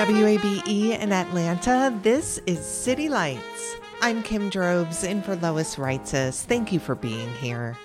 [0.00, 3.76] WABE in Atlanta, this is City Lights.
[4.00, 6.42] I'm Kim Drobes in for Lois Reitzes.
[6.42, 7.76] Thank you for being here.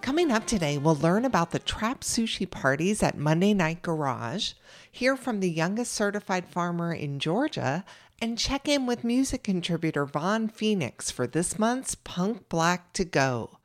[0.00, 4.52] Coming up today, we'll learn about the trap sushi parties at Monday Night Garage,
[4.92, 7.84] hear from the youngest certified farmer in Georgia,
[8.22, 13.55] and check in with music contributor Von Phoenix for this month's Punk Black to Go.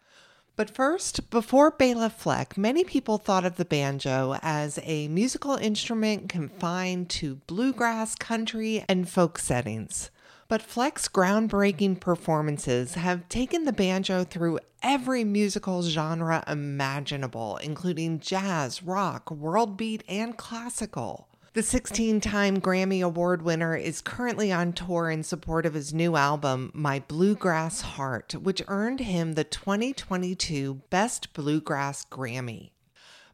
[0.55, 6.29] But first, before Bela Fleck, many people thought of the banjo as a musical instrument
[6.29, 10.11] confined to bluegrass, country, and folk settings.
[10.49, 18.83] But Fleck's groundbreaking performances have taken the banjo through every musical genre imaginable, including jazz,
[18.83, 21.29] rock, world beat, and classical.
[21.53, 26.15] The 16 time Grammy Award winner is currently on tour in support of his new
[26.15, 32.69] album, My Bluegrass Heart, which earned him the 2022 Best Bluegrass Grammy.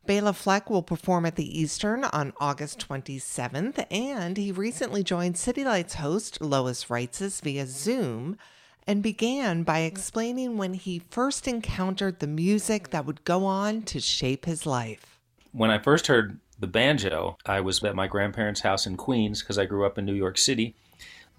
[0.07, 5.63] Bela Fleck will perform at the Eastern on August 27th, and he recently joined City
[5.63, 8.35] Lights host Lois Reitzes via Zoom
[8.87, 13.99] and began by explaining when he first encountered the music that would go on to
[13.99, 15.19] shape his life.
[15.51, 19.57] When I first heard the banjo, I was at my grandparents' house in Queens because
[19.57, 20.75] I grew up in New York City.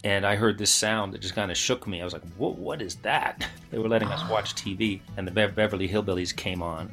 [0.04, 2.00] And I heard this sound that just kind of shook me.
[2.00, 3.48] I was like, what, what is that?
[3.70, 6.90] They were letting us watch TV, and the Be- Beverly Hillbillies came on.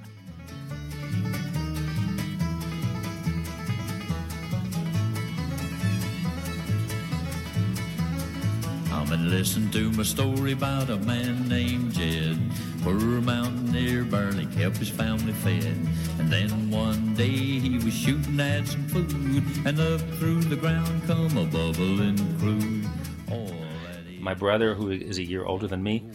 [8.96, 12.40] Come and listen to my story about a man named Jed.
[12.82, 15.76] Poor mountaineer barely kept his family fed.
[16.18, 21.06] And then one day he was shooting at some food, and up through the ground
[21.08, 22.88] come a bubbling crude.
[23.30, 26.10] All that he My brother, who is a year older than me,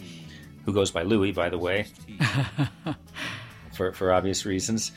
[0.65, 1.85] who goes by Louis, by the way,
[3.73, 4.91] for, for obvious reasons,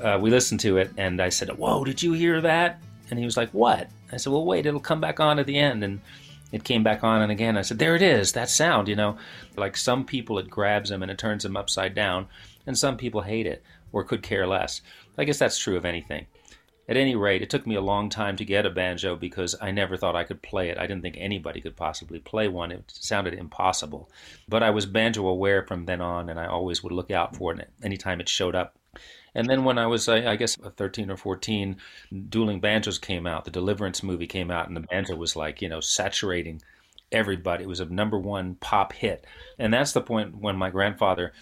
[0.00, 2.80] uh, we listened to it, and I said, Whoa, did you hear that?
[3.10, 3.90] And he was like, What?
[4.12, 5.82] I said, Well, wait, it'll come back on at the end.
[5.82, 6.00] And
[6.52, 7.56] it came back on and again.
[7.56, 9.16] I said, There it is, that sound, you know.
[9.56, 12.26] Like some people, it grabs them and it turns them upside down,
[12.66, 13.62] and some people hate it
[13.92, 14.80] or could care less.
[15.18, 16.26] I guess that's true of anything.
[16.88, 19.70] At any rate, it took me a long time to get a banjo because I
[19.70, 20.78] never thought I could play it.
[20.78, 22.72] I didn't think anybody could possibly play one.
[22.72, 24.10] It sounded impossible.
[24.48, 27.52] But I was banjo aware from then on, and I always would look out for
[27.52, 28.74] it anytime it showed up.
[29.34, 31.76] And then when I was, I, guess, 13 or 14,
[32.28, 33.44] Dueling Banjos came out.
[33.44, 36.60] The Deliverance movie came out, and the banjo was like, you know, saturating
[37.12, 37.64] everybody.
[37.64, 39.24] It was a number one pop hit.
[39.58, 41.32] And that's the point when my grandfather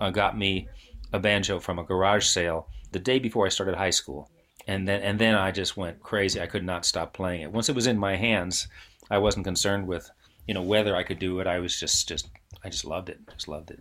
[0.00, 0.68] uh, got me
[1.12, 4.30] a banjo from a garage sale the day before I started high school.
[4.66, 6.40] And then, and then I just went crazy.
[6.40, 7.52] I could not stop playing it.
[7.52, 8.68] Once it was in my hands,
[9.10, 10.10] I wasn't concerned with,
[10.46, 11.46] you know, whether I could do it.
[11.46, 12.28] I was just, just,
[12.62, 13.18] I just loved it.
[13.32, 13.80] Just loved it.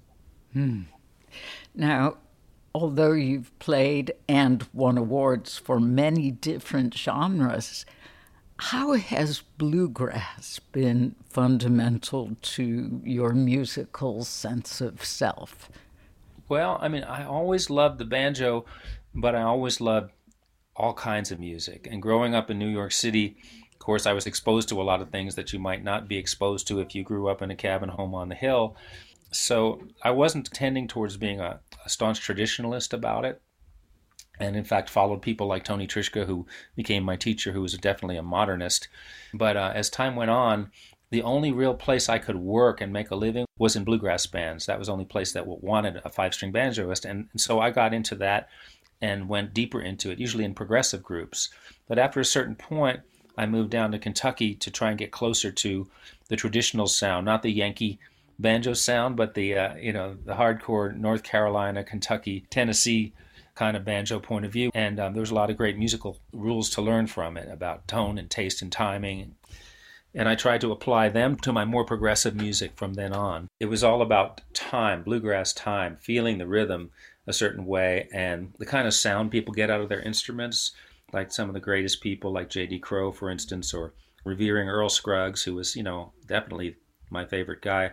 [1.76, 2.18] Now,
[2.78, 7.88] although you've played and won awards for many different genres,
[8.58, 15.72] how has bluegrass been fundamental to your musical sense of self?
[16.48, 18.66] Well, I mean, I always loved the banjo,
[19.16, 20.12] but I always loved
[20.76, 21.88] all kinds of music.
[21.90, 23.38] And growing up in New York City,
[23.74, 26.18] of course, I was exposed to a lot of things that you might not be
[26.18, 28.76] exposed to if you grew up in a cabin home on the hill.
[29.32, 33.42] So I wasn't tending towards being a, a staunch traditionalist about it.
[34.40, 36.46] And in fact, followed people like Tony Trischka, who
[36.76, 38.88] became my teacher, who was definitely a modernist.
[39.34, 40.72] But uh, as time went on,
[41.10, 44.66] the only real place I could work and make a living was in bluegrass bands.
[44.66, 47.10] That was the only place that wanted a five string banjoist.
[47.10, 48.50] And, and so I got into that
[49.02, 51.50] and went deeper into it, usually in progressive groups.
[51.88, 53.00] But after a certain point,
[53.38, 55.88] I moved down to Kentucky to try and get closer to
[56.28, 58.00] the traditional sound, not the Yankee
[58.40, 63.14] banjo sound, but the uh, you know the hardcore North Carolina, Kentucky, Tennessee
[63.58, 64.70] kind of banjo point of view.
[64.74, 67.88] And um, there was a lot of great musical rules to learn from it about
[67.88, 69.36] tone and taste and timing.
[70.14, 73.50] And I tried to apply them to my more progressive music from then on.
[73.60, 76.92] It was all about time, bluegrass time, feeling the rhythm
[77.26, 80.72] a certain way, and the kind of sound people get out of their instruments,
[81.12, 82.80] like some of the greatest people, like J.D.
[82.80, 83.94] Crowe, for instance, or
[84.24, 86.78] revering Earl Scruggs, who was, you know, definitely
[87.10, 87.92] my favorite guy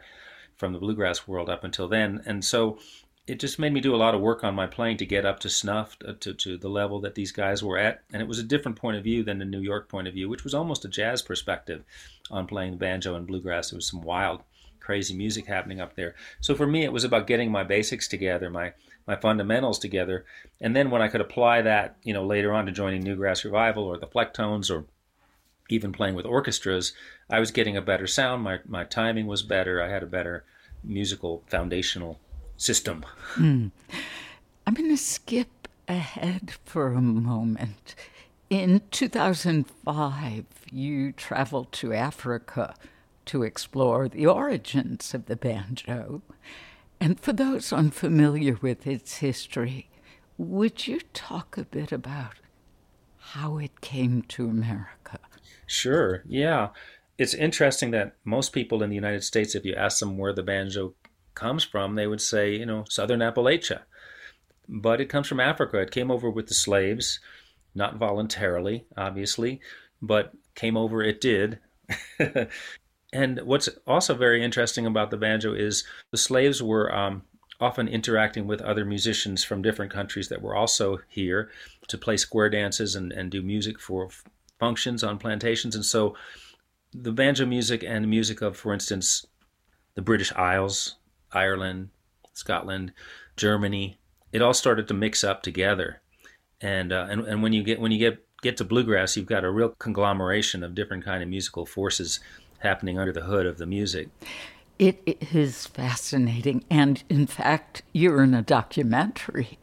[0.56, 2.22] from the bluegrass world up until then.
[2.26, 2.78] And so
[3.26, 5.40] it just made me do a lot of work on my playing to get up
[5.40, 8.02] to snuff to, uh, to, to, the level that these guys were at.
[8.12, 10.28] And it was a different point of view than the New York point of view,
[10.28, 11.84] which was almost a jazz perspective
[12.30, 13.70] on playing the banjo and bluegrass.
[13.70, 14.42] There was some wild,
[14.78, 16.14] crazy music happening up there.
[16.40, 18.74] So for me, it was about getting my basics together, my
[19.06, 20.24] my fundamentals together,
[20.62, 23.84] and then when I could apply that, you know, later on to joining Newgrass Revival
[23.84, 24.86] or the Flecktones or
[25.68, 26.92] even playing with orchestras,
[27.30, 28.42] I was getting a better sound.
[28.42, 29.82] My my timing was better.
[29.82, 30.44] I had a better
[30.82, 32.20] musical foundational
[32.56, 33.04] system.
[33.34, 33.70] Mm.
[34.66, 37.94] I'm going to skip ahead for a moment.
[38.50, 42.74] In 2005, you traveled to Africa
[43.26, 46.22] to explore the origins of the banjo.
[47.00, 49.88] And for those unfamiliar with its history,
[50.38, 52.34] would you talk a bit about
[53.18, 55.18] how it came to America?
[55.66, 56.68] Sure, yeah.
[57.16, 60.42] It's interesting that most people in the United States, if you ask them where the
[60.42, 60.94] banjo
[61.34, 63.82] comes from, they would say, you know, southern Appalachia.
[64.68, 65.78] But it comes from Africa.
[65.78, 67.20] It came over with the slaves,
[67.74, 69.60] not voluntarily, obviously,
[70.00, 71.58] but came over, it did.
[73.12, 77.22] and what's also very interesting about the banjo is the slaves were um,
[77.60, 81.50] often interacting with other musicians from different countries that were also here
[81.88, 84.08] to play square dances and, and do music for
[84.58, 85.74] functions on plantations.
[85.74, 86.14] And so
[86.92, 89.26] the banjo music and music of, for instance,
[89.94, 90.96] the British Isles,
[91.32, 91.90] Ireland,
[92.32, 92.92] Scotland,
[93.36, 93.98] Germany.
[94.32, 96.02] It all started to mix up together,
[96.60, 99.44] and uh, and and when you get when you get get to bluegrass, you've got
[99.44, 102.20] a real conglomeration of different kind of musical forces
[102.58, 104.08] happening under the hood of the music.
[104.78, 109.58] It is fascinating, and in fact, you're in a documentary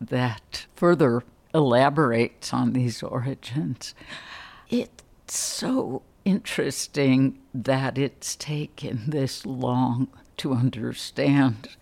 [0.00, 1.22] that further
[1.54, 3.94] elaborates on these origins.
[4.68, 11.76] It's so interesting that it's taken this long to understand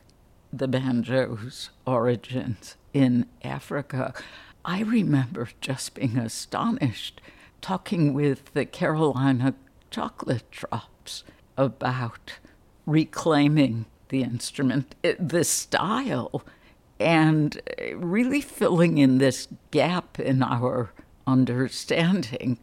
[0.52, 4.14] the banjo's origins in Africa.
[4.64, 7.20] I remember just being astonished
[7.60, 9.54] talking with the Carolina
[9.90, 11.24] chocolate drops
[11.56, 12.34] about
[12.86, 16.44] reclaiming the instrument, eh, the style,
[16.98, 20.90] and uh, really filling in this gap in our
[21.26, 22.58] understanding,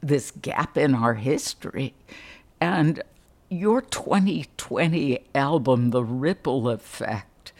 [0.00, 1.94] this gap in our history.
[2.60, 3.02] And
[3.50, 7.52] your 2020 album, The Ripple Effect,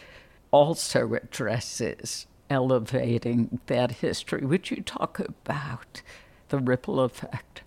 [0.51, 4.45] also addresses elevating that history.
[4.45, 6.03] Would you talk about
[6.49, 7.63] the ripple effect?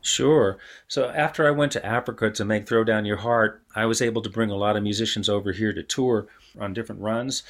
[0.00, 0.58] Sure.
[0.88, 4.20] So after I went to Africa to make Throw Down Your Heart, I was able
[4.22, 6.26] to bring a lot of musicians over here to tour
[6.58, 7.44] on different runs.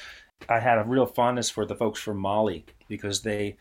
[0.49, 3.57] I had a real fondness for the folks from Mali because they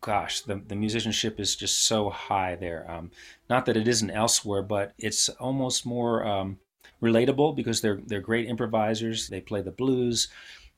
[0.00, 2.88] gosh, the, the musicianship is just so high there.
[2.90, 3.10] Um,
[3.48, 6.58] not that it isn't elsewhere, but it's almost more um,
[7.02, 9.28] relatable because they're they're great improvisers.
[9.28, 10.28] They play the blues.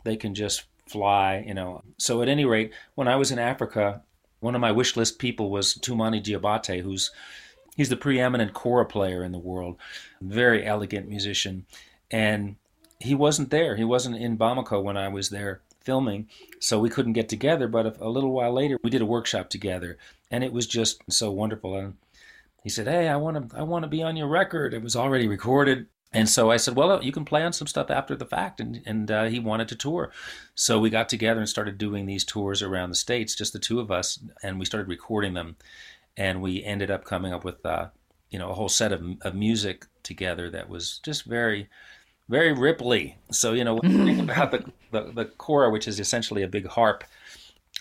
[0.04, 1.82] They can just fly, you know.
[1.98, 4.02] So at any rate, when I was in Africa,
[4.40, 7.10] one of my wish list people was Toumani Diabaté, who's
[7.76, 9.76] he's the preeminent kora player in the world,
[10.20, 11.66] very elegant musician,
[12.10, 12.56] and
[13.00, 13.76] he wasn't there.
[13.76, 16.28] He wasn't in Bamako when I was there filming,
[16.60, 17.68] so we couldn't get together.
[17.68, 19.96] But a, little while later, we did a workshop together,
[20.30, 21.76] and it was just so wonderful.
[21.76, 21.94] And
[22.62, 24.96] he said, "Hey, I want to, I want to be on your record." It was
[24.96, 28.26] already recorded, and so I said, "Well, you can play on some stuff after the
[28.26, 30.12] fact." And and uh, he wanted to tour,
[30.54, 33.78] so we got together and started doing these tours around the states, just the two
[33.78, 35.56] of us, and we started recording them,
[36.16, 37.88] and we ended up coming up with, uh,
[38.30, 41.68] you know, a whole set of of music together that was just very
[42.28, 43.14] very ripply.
[43.30, 47.04] So you know, think about the, the the kora, which is essentially a big harp.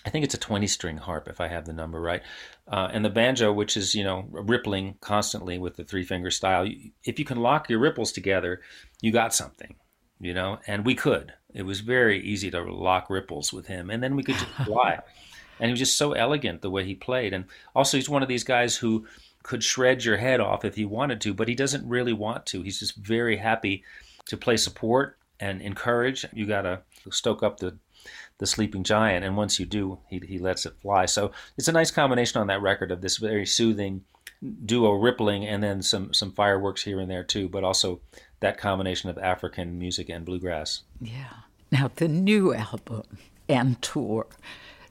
[0.06, 2.22] I think it's a 20 string harp if I have the number right,
[2.68, 6.68] uh, and the banjo, which is you know rippling constantly with the three finger style.
[7.04, 8.60] If you can lock your ripples together,
[9.00, 9.76] you got something,
[10.20, 10.58] you know.
[10.66, 11.34] And we could.
[11.54, 15.00] It was very easy to lock ripples with him, and then we could just fly.
[15.58, 18.28] and he was just so elegant the way he played, and also he's one of
[18.28, 19.06] these guys who
[19.42, 22.62] could shred your head off if he wanted to, but he doesn't really want to.
[22.62, 23.82] He's just very happy
[24.28, 27.78] to play support and encourage, you got to stoke up the
[28.38, 31.06] the sleeping giant, and once you do, he he lets it fly.
[31.06, 34.04] So it's a nice combination on that record of this very soothing
[34.64, 38.00] duo rippling, and then some some fireworks here and there too, but also
[38.40, 40.82] that combination of African music and bluegrass.
[41.00, 41.34] Yeah.
[41.70, 43.02] Now, the new album
[43.48, 44.26] and tour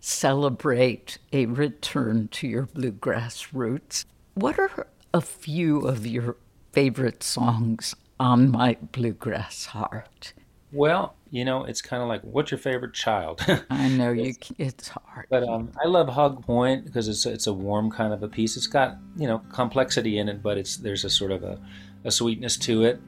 [0.01, 4.05] celebrate a return to your bluegrass roots.
[4.35, 6.35] What are a few of your
[6.73, 10.33] favorite songs on my bluegrass heart?
[10.71, 13.41] Well, you know, it's kind of like, what's your favorite child?
[13.69, 14.33] I know you.
[14.57, 15.27] It's hard.
[15.29, 18.57] But um, I love Hug Point because it's it's a warm kind of a piece.
[18.57, 21.59] It's got you know complexity in it, but it's there's a sort of a,
[22.03, 23.01] a sweetness to it.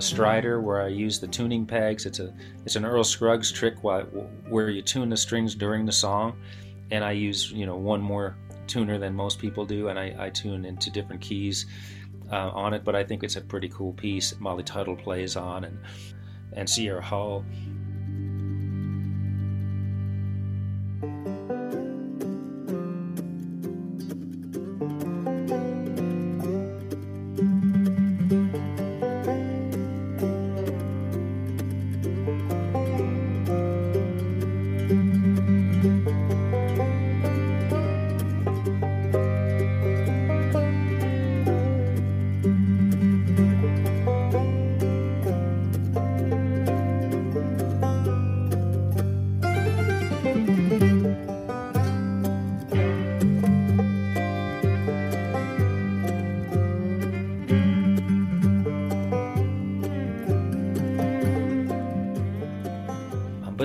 [0.00, 2.06] Strider, where I use the tuning pegs.
[2.06, 6.38] It's a it's an Earl Scruggs trick where you tune the strings during the song,
[6.90, 10.30] and I use you know one more tuner than most people do, and I, I
[10.30, 11.66] tune into different keys
[12.30, 12.84] uh, on it.
[12.84, 14.38] But I think it's a pretty cool piece.
[14.40, 15.78] Molly Tuttle plays on, and
[16.54, 17.44] and Sierra Hull.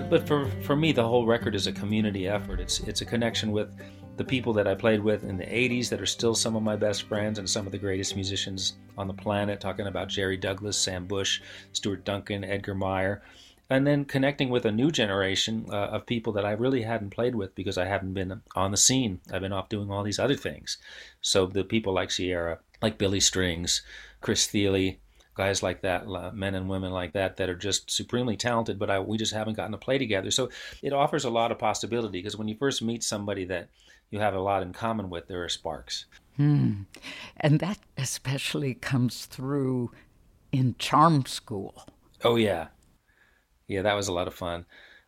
[0.09, 2.59] But for for me, the whole record is a community effort.
[2.59, 3.75] It's it's a connection with
[4.17, 6.75] the people that I played with in the '80s that are still some of my
[6.75, 9.59] best friends and some of the greatest musicians on the planet.
[9.59, 11.41] Talking about Jerry Douglas, Sam Bush,
[11.73, 13.23] Stuart Duncan, Edgar Meyer,
[13.69, 17.35] and then connecting with a new generation uh, of people that I really hadn't played
[17.35, 19.21] with because I haven't been on the scene.
[19.33, 20.77] I've been off doing all these other things.
[21.21, 23.81] So the people like Sierra, like Billy Strings,
[24.21, 24.95] Chris Thile,
[25.35, 28.99] guys like that, men and women like that, that are just supremely talented, but I,
[28.99, 30.31] we just haven't gotten to play together.
[30.31, 30.49] So
[30.81, 33.69] it offers a lot of possibility because when you first meet somebody that
[34.11, 36.05] you have a lot in common with, there are sparks.
[36.37, 36.83] Hmm.
[37.37, 39.91] And that especially comes through
[40.51, 41.85] in Charm School.
[42.23, 42.67] Oh, yeah.
[43.67, 44.65] Yeah, that was a lot of fun.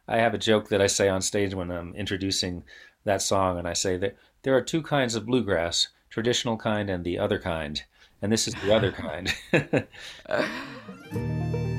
[0.07, 2.63] I have a joke that I say on stage when I'm introducing
[3.03, 7.03] that song, and I say that there are two kinds of bluegrass traditional kind and
[7.03, 7.84] the other kind
[8.21, 9.33] and this is the other kind.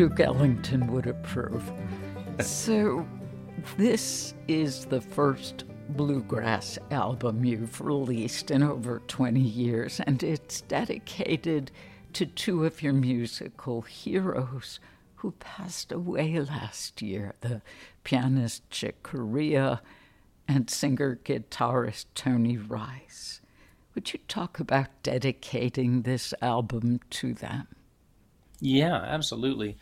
[0.00, 1.70] Duke Ellington would approve.
[2.40, 3.06] so,
[3.76, 11.70] this is the first bluegrass album you've released in over 20 years, and it's dedicated
[12.14, 14.80] to two of your musical heroes
[15.16, 17.60] who passed away last year the
[18.02, 19.82] pianist Chick Corea
[20.48, 23.42] and singer guitarist Tony Rice.
[23.94, 27.66] Would you talk about dedicating this album to them?
[28.60, 29.78] Yeah, absolutely.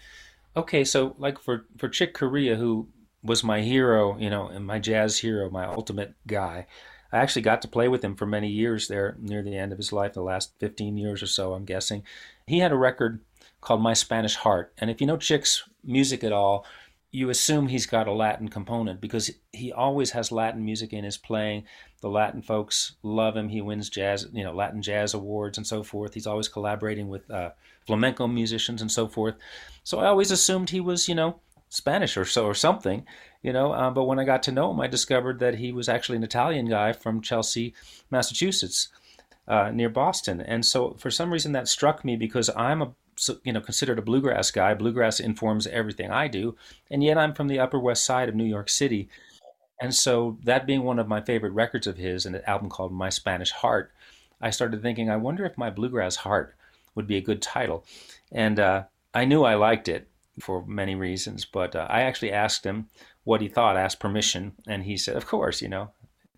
[0.57, 2.89] Okay, so like for for Chick Corea, who
[3.23, 6.67] was my hero, you know, and my jazz hero, my ultimate guy.
[7.13, 9.79] I actually got to play with him for many years there near the end of
[9.79, 12.03] his life, the last 15 years or so, I'm guessing.
[12.47, 13.21] He had a record
[13.61, 14.73] called My Spanish Heart.
[14.79, 16.67] And if you know Chick's music at all,
[17.11, 21.17] you assume he's got a Latin component because he always has Latin music in his
[21.17, 21.65] playing.
[22.03, 23.49] The Latin folks love him.
[23.49, 26.15] He wins jazz, you know, Latin jazz awards and so forth.
[26.15, 27.51] He's always collaborating with uh,
[27.87, 29.37] flamenco musicians and so forth.
[29.85, 33.07] So I always assumed he was, you know, Spanish or so or something,
[33.43, 33.73] you know.
[33.73, 36.25] Uh, but when I got to know him, I discovered that he was actually an
[36.25, 37.75] Italian guy from Chelsea,
[38.11, 38.89] Massachusetts,
[39.47, 40.43] uh, near Boston.
[40.43, 42.93] And so for some reason that struck me because I'm a
[43.45, 44.75] you know considered a bluegrass guy.
[44.75, 46.57] Bluegrass informs everything I do,
[46.91, 49.09] and yet I'm from the Upper West Side of New York City.
[49.81, 52.93] And so that being one of my favorite records of his, and an album called
[52.93, 53.93] My Spanish Heart,
[54.41, 56.57] I started thinking, I wonder if my bluegrass heart
[56.95, 57.85] would be a good title.
[58.33, 58.85] And uh,
[59.15, 60.09] I knew I liked it,
[60.41, 61.45] for many reasons.
[61.45, 62.89] But uh, I actually asked him
[63.25, 65.91] what he thought, asked permission, and he said, "Of course, you know."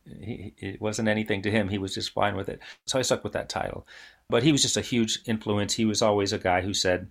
[0.05, 1.69] He, it wasn't anything to him.
[1.69, 2.61] He was just fine with it.
[2.87, 3.87] So I stuck with that title.
[4.31, 5.75] But he was just a huge influence.
[5.75, 7.09] He was always a guy who said,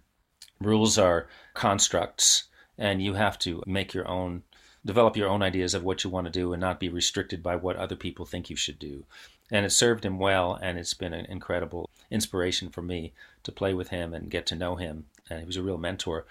[0.61, 2.45] rules are constructs,
[2.77, 4.43] and you have to make your own,
[4.85, 7.55] develop your own ideas of what you want to do and not be restricted by
[7.55, 9.05] what other people think you should do.
[9.51, 13.73] And it served him well, and it's been an incredible inspiration for me to play
[13.73, 15.05] with him and get to know him.
[15.29, 16.25] And he was a real mentor.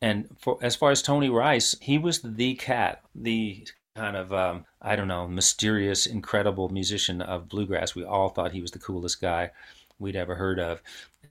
[0.00, 3.66] And for as far as Tony Rice, he was the cat, the
[3.96, 7.94] kind of um, I don't know, mysterious, incredible musician of bluegrass.
[7.94, 9.50] We all thought he was the coolest guy
[9.98, 10.82] we'd ever heard of.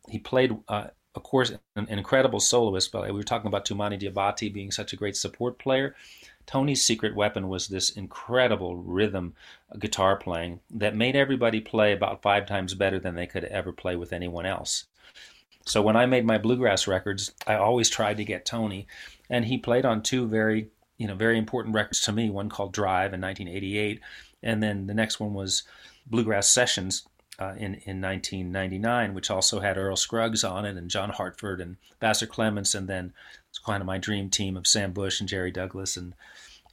[0.09, 2.91] He played, uh, of course, an, an, incredible soloist.
[2.91, 5.95] But we were talking about Toumani Diabaté being such a great support player.
[6.45, 9.35] Tony's secret weapon was this incredible rhythm
[9.79, 13.97] guitar playing that made everybody play about five times better than they could ever play
[13.97, 14.85] with anyone else.
[15.65, 18.87] So when I made my bluegrass records, I always tried to get Tony,
[19.29, 22.29] and he played on two very, you know, very important records to me.
[22.29, 23.99] One called Drive in 1988,
[24.41, 25.63] and then the next one was
[26.09, 27.05] Bluegrass Sessions
[27.39, 31.77] uh, in in 1999, which also had Earl Scruggs on it and John Hartford and
[31.99, 33.13] Vassar Clements, and then
[33.49, 36.13] it's kind of my dream team of Sam Bush and Jerry Douglas and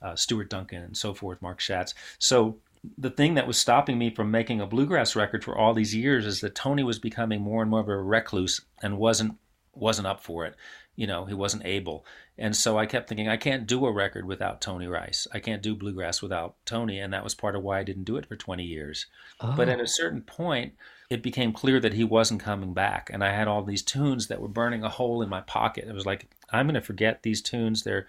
[0.01, 1.95] uh, Stuart Duncan and so forth, Mark Schatz.
[2.19, 2.59] So
[2.99, 6.27] the thing that was stopping me from making a bluegrass record for all these years
[6.27, 9.37] is that Tony was becoming more and more of a recluse and wasn't
[9.75, 10.55] wasn't up for it.
[10.97, 12.05] You know, he wasn't able.
[12.37, 15.27] And so I kept thinking I can't do a record without Tony Rice.
[15.33, 18.17] I can't do bluegrass without Tony, and that was part of why I didn't do
[18.17, 19.07] it for 20 years.
[19.41, 19.55] Oh.
[19.57, 20.75] But at a certain point,
[21.11, 24.41] it became clear that he wasn't coming back, and I had all these tunes that
[24.41, 25.87] were burning a hole in my pocket.
[25.87, 27.83] It was like I'm going to forget these tunes.
[27.83, 28.07] They're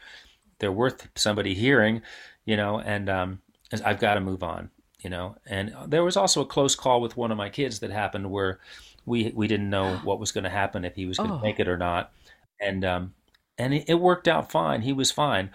[0.60, 2.02] they're worth somebody hearing,
[2.46, 3.42] you know, and um,
[3.84, 4.70] I've got to move on,
[5.02, 5.36] you know.
[5.46, 8.60] And there was also a close call with one of my kids that happened where
[9.06, 11.42] we we didn't know what was going to happen if he was going to oh.
[11.42, 12.12] make it or not,
[12.60, 13.14] and um,
[13.58, 14.82] and it, it, worked out fine.
[14.82, 15.50] He was fine.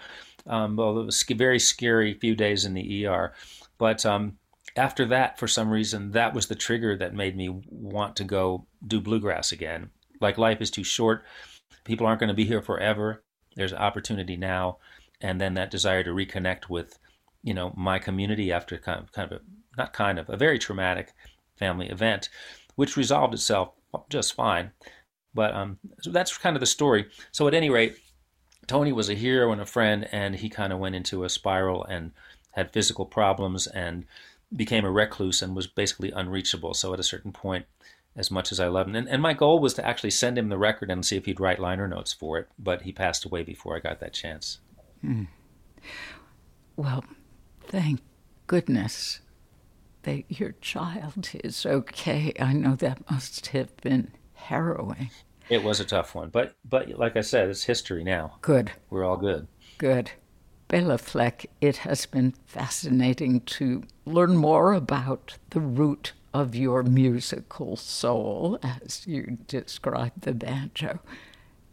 [0.47, 3.33] Um, well, it was very scary few days in the ER,
[3.77, 4.37] but um,
[4.75, 8.65] after that, for some reason, that was the trigger that made me want to go
[8.85, 9.89] do bluegrass again.
[10.19, 11.23] Like life is too short.
[11.83, 13.23] People aren't going to be here forever.
[13.55, 14.77] There's opportunity now,
[15.19, 16.97] and then that desire to reconnect with
[17.43, 19.41] you know my community after kind of kind of a
[19.77, 21.13] not kind of a very traumatic
[21.57, 22.29] family event,
[22.75, 23.71] which resolved itself
[24.09, 24.71] just fine.
[25.33, 27.07] But um, so that's kind of the story.
[27.31, 27.95] So at any rate,
[28.67, 31.83] Tony was a hero and a friend, and he kind of went into a spiral
[31.85, 32.11] and
[32.51, 34.05] had physical problems and
[34.53, 36.73] became a recluse and was basically unreachable.
[36.73, 37.65] So at a certain point,
[38.15, 40.49] as much as I love him, and, and my goal was to actually send him
[40.49, 43.43] the record and see if he'd write liner notes for it, but he passed away
[43.43, 44.59] before I got that chance.
[45.01, 45.23] Hmm.
[46.75, 47.05] Well,
[47.71, 48.01] Thank
[48.47, 49.21] goodness
[50.03, 52.33] that your child is okay.
[52.37, 55.09] I know that must have been harrowing.
[55.49, 58.37] It was a tough one, but but like I said, it's history now.
[58.41, 58.71] Good.
[58.89, 59.47] We're all good.
[59.77, 60.11] Good.
[60.67, 67.75] Bela Fleck, it has been fascinating to learn more about the root of your musical
[67.75, 70.99] soul as you describe the banjo.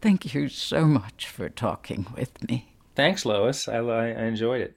[0.01, 2.75] Thank you so much for talking with me.
[2.95, 3.69] Thanks, Lois.
[3.69, 4.75] I, I enjoyed it.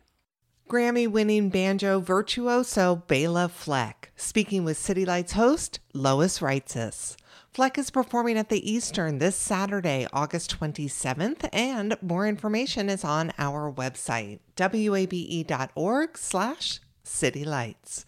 [0.68, 7.16] Grammy winning banjo virtuoso Bela Fleck, speaking with City Lights host Lois Reitzes.
[7.52, 13.30] Fleck is performing at the Eastern this Saturday, August 27th, and more information is on
[13.38, 18.06] our website, wabe.org slash citylights.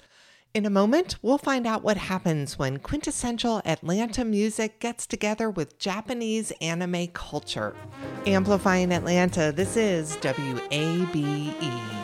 [0.55, 5.79] In a moment, we'll find out what happens when quintessential Atlanta music gets together with
[5.79, 7.77] Japanese anime culture.
[8.27, 12.04] Amplifying Atlanta, this is WABE.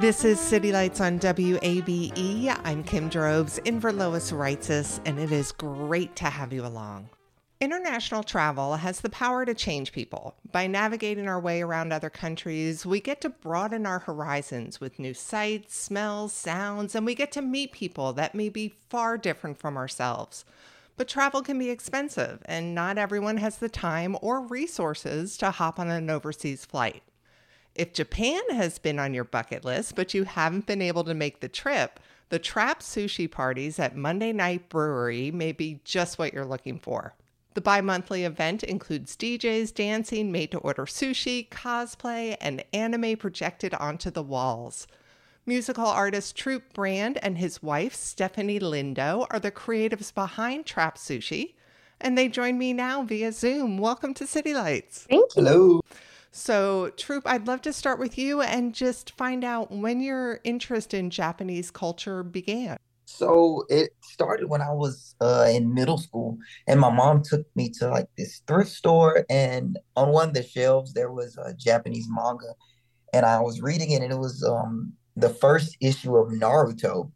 [0.00, 2.56] This is City Lights on WABE.
[2.62, 7.08] I'm Kim Drobes in for Lois Reitzes, and it is great to have you along.
[7.60, 10.36] International travel has the power to change people.
[10.52, 15.14] By navigating our way around other countries, we get to broaden our horizons with new
[15.14, 19.76] sights, smells, sounds, and we get to meet people that may be far different from
[19.76, 20.44] ourselves.
[20.96, 25.80] But travel can be expensive, and not everyone has the time or resources to hop
[25.80, 27.02] on an overseas flight.
[27.78, 31.38] If Japan has been on your bucket list, but you haven't been able to make
[31.38, 36.44] the trip, the trap sushi parties at Monday Night Brewery may be just what you're
[36.44, 37.14] looking for.
[37.54, 43.74] The bi monthly event includes DJs dancing, made to order sushi, cosplay, and anime projected
[43.74, 44.88] onto the walls.
[45.46, 51.54] Musical artist Troop Brand and his wife, Stephanie Lindo, are the creatives behind Trap Sushi,
[52.00, 53.78] and they join me now via Zoom.
[53.78, 55.06] Welcome to City Lights.
[55.08, 55.44] Thank you.
[55.44, 55.80] Hello.
[56.30, 60.94] So, Troop, I'd love to start with you and just find out when your interest
[60.94, 62.78] in Japanese culture began.
[63.06, 66.36] So it started when I was uh, in middle school,
[66.66, 70.42] and my mom took me to like this thrift store, and on one of the
[70.42, 72.52] shelves there was a Japanese manga,
[73.14, 77.10] and I was reading it, and it was um, the first issue of Naruto,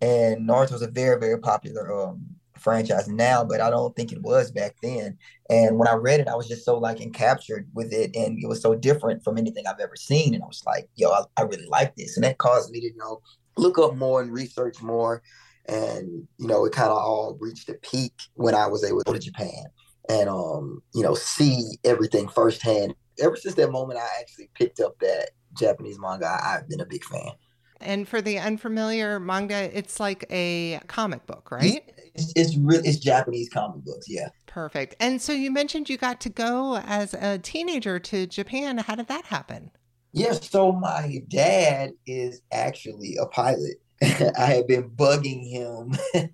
[0.00, 2.26] and Naruto is a very very popular um,
[2.66, 5.16] franchise now, but I don't think it was back then.
[5.48, 8.48] And when I read it, I was just so like encaptured with it, and it
[8.48, 11.42] was so different from anything I've ever seen, and I was like, yo, I, I
[11.42, 13.22] really like this, and that caused me to you know
[13.56, 15.22] look up more and research more.
[15.68, 19.04] And, you know, it kind of all reached a peak when I was able to
[19.04, 19.64] go to Japan
[20.08, 22.94] and, um, you know, see everything firsthand.
[23.20, 26.26] Ever since that moment, I actually picked up that Japanese manga.
[26.26, 27.32] I, I've been a big fan.
[27.80, 31.82] And for the unfamiliar manga, it's like a comic book, right?
[32.18, 34.28] It's, it's really it's Japanese comic books, yeah.
[34.46, 34.94] Perfect.
[35.00, 38.78] And so you mentioned you got to go as a teenager to Japan.
[38.78, 39.70] How did that happen?
[40.12, 43.76] Yeah, so my dad is actually a pilot.
[44.02, 45.94] I had been bugging him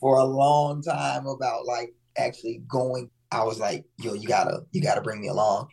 [0.00, 3.10] for a long time about like actually going.
[3.32, 5.68] I was like, yo, you gotta, you gotta bring me along.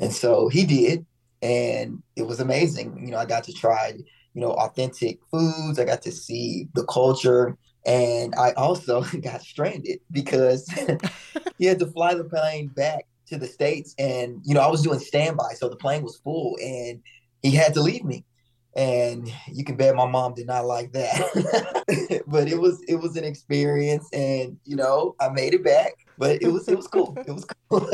[0.00, 1.04] And so he did.
[1.42, 3.04] And it was amazing.
[3.04, 3.92] You know, I got to try,
[4.34, 5.78] you know, authentic foods.
[5.78, 7.56] I got to see the culture.
[7.88, 10.68] And I also got stranded because
[11.58, 13.94] he had to fly the plane back to the States.
[13.98, 15.54] And, you know, I was doing standby.
[15.54, 17.02] So the plane was full and
[17.42, 18.24] he had to leave me.
[18.76, 22.22] And you can bet my mom did not like that.
[22.28, 25.94] but it was it was an experience and you know, I made it back.
[26.18, 27.16] But it was it was cool.
[27.26, 27.88] It was cool.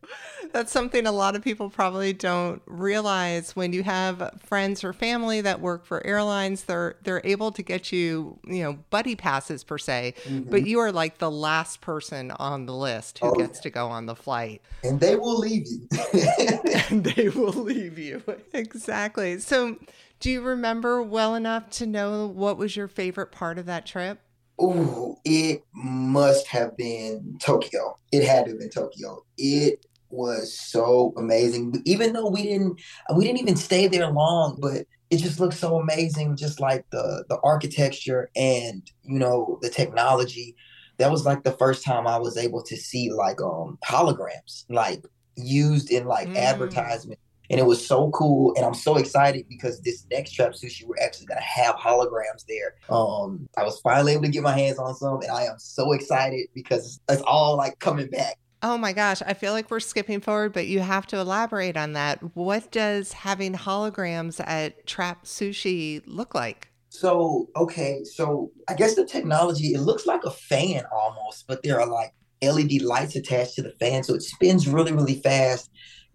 [0.52, 5.42] That's something a lot of people probably don't realize when you have friends or family
[5.42, 9.78] that work for airlines, they're they're able to get you, you know, buddy passes per
[9.78, 10.50] se, mm-hmm.
[10.50, 13.62] but you are like the last person on the list who oh, gets yeah.
[13.62, 14.62] to go on the flight.
[14.82, 15.86] And they will leave you.
[16.90, 18.22] and they will leave you.
[18.52, 19.38] Exactly.
[19.38, 19.76] So,
[20.20, 24.20] do you remember well enough to know what was your favorite part of that trip?
[24.58, 27.96] Oh, it must have been Tokyo.
[28.12, 29.24] It had to have been Tokyo.
[29.36, 31.80] It was so amazing.
[31.84, 32.80] Even though we didn't
[33.14, 37.24] we didn't even stay there long, but it just looked so amazing, just like the
[37.28, 40.56] the architecture and you know the technology.
[40.98, 45.04] That was like the first time I was able to see like um holograms like
[45.36, 46.36] used in like mm.
[46.36, 47.20] advertisement.
[47.50, 48.54] And it was so cool.
[48.56, 52.74] And I'm so excited because this next trap sushi, we're actually gonna have holograms there.
[52.94, 55.92] Um, I was finally able to get my hands on some, and I am so
[55.92, 58.38] excited because it's all like coming back.
[58.60, 61.92] Oh my gosh, I feel like we're skipping forward, but you have to elaborate on
[61.92, 62.18] that.
[62.34, 66.68] What does having holograms at Trap Sushi look like?
[66.88, 71.80] So, okay, so I guess the technology, it looks like a fan almost, but there
[71.80, 74.02] are like LED lights attached to the fan.
[74.02, 75.70] So it spins really, really fast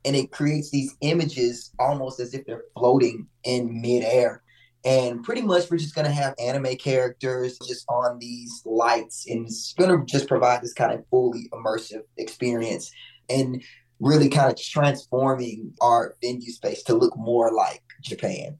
[0.05, 4.43] and it creates these images almost as if they're floating in midair.
[4.85, 9.73] And pretty much we're just gonna have anime characters just on these lights, and it's
[9.73, 12.91] gonna just provide this kind of fully immersive experience
[13.29, 13.63] and
[13.99, 18.57] really kind of transforming our venue space to look more like Japan.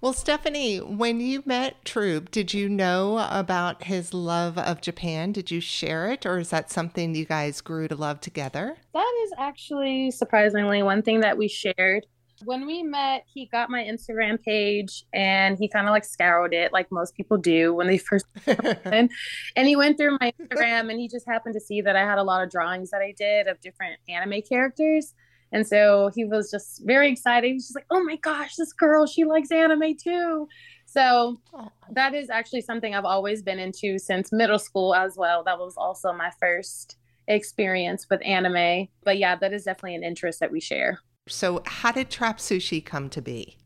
[0.00, 5.32] Well, Stephanie, when you met Troop, did you know about his love of Japan?
[5.32, 8.76] Did you share it, or is that something you guys grew to love together?
[8.94, 12.06] That is actually surprisingly one thing that we shared.
[12.44, 16.72] When we met, he got my Instagram page and he kind of like scoured it
[16.72, 19.10] like most people do when they first and
[19.56, 22.22] he went through my Instagram and he just happened to see that I had a
[22.22, 25.14] lot of drawings that I did of different anime characters.
[25.52, 27.46] And so he was just very excited.
[27.46, 30.48] He was just like, "Oh my gosh, this girl, she likes anime too."
[30.86, 31.68] So oh.
[31.92, 35.44] that is actually something I've always been into since middle school as well.
[35.44, 36.96] That was also my first
[37.28, 38.88] experience with anime.
[39.04, 41.00] But yeah, that is definitely an interest that we share.
[41.28, 43.58] So, how did Trap Sushi come to be?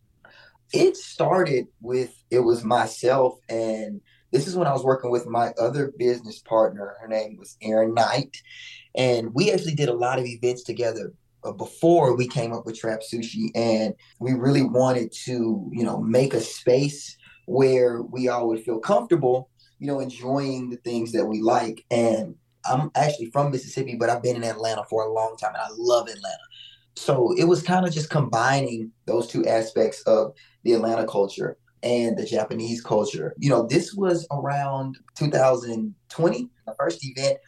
[0.72, 4.00] It started with it was myself and
[4.32, 6.96] this is when I was working with my other business partner.
[7.00, 8.36] Her name was Erin Knight.
[8.96, 11.12] And we actually did a lot of events together
[11.52, 13.50] before we came up with Trap Sushi.
[13.54, 18.78] And we really wanted to, you know, make a space where we all would feel
[18.78, 21.84] comfortable, you know, enjoying the things that we like.
[21.90, 25.62] And I'm actually from Mississippi, but I've been in Atlanta for a long time and
[25.62, 26.38] I love Atlanta.
[26.96, 30.32] So it was kind of just combining those two aspects of
[30.64, 33.34] the Atlanta culture and the Japanese culture.
[33.38, 36.50] You know, this was around 2020.
[36.66, 37.38] The first event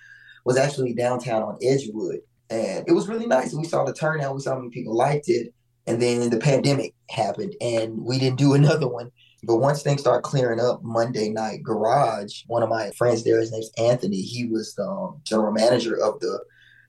[0.44, 2.20] was actually downtown on Edgewood.
[2.50, 3.52] And it was really nice.
[3.52, 5.52] We saw the turnout, we saw how many people liked it.
[5.86, 9.10] And then the pandemic happened and we didn't do another one.
[9.44, 13.52] But once things started clearing up Monday night garage, one of my friends there, his
[13.52, 16.40] name's Anthony, he was the um, general manager of the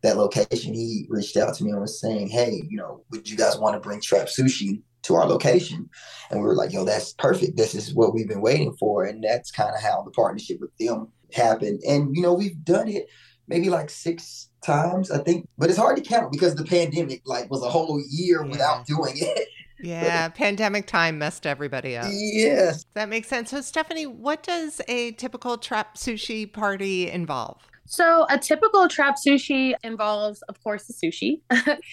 [0.01, 0.73] that location.
[0.73, 3.75] He reached out to me and was saying, Hey, you know, would you guys want
[3.75, 5.89] to bring trap sushi to our location.
[6.29, 7.57] And we were like, yo, that's perfect.
[7.57, 9.05] This is what we've been waiting for.
[9.05, 11.81] And that's kind of how the partnership with them happened.
[11.87, 13.07] And, you know, we've done it
[13.47, 17.49] maybe like six times, I think, but it's hard to count because the pandemic like
[17.49, 18.51] was a whole year yeah.
[18.51, 19.47] without doing it.
[19.81, 22.07] Yeah, pandemic time messed everybody up.
[22.11, 22.85] Yes.
[22.95, 23.51] That makes sense.
[23.51, 27.61] So, Stephanie, what does a typical trap sushi party involve?
[27.85, 31.41] So, a typical trap sushi involves, of course, the sushi.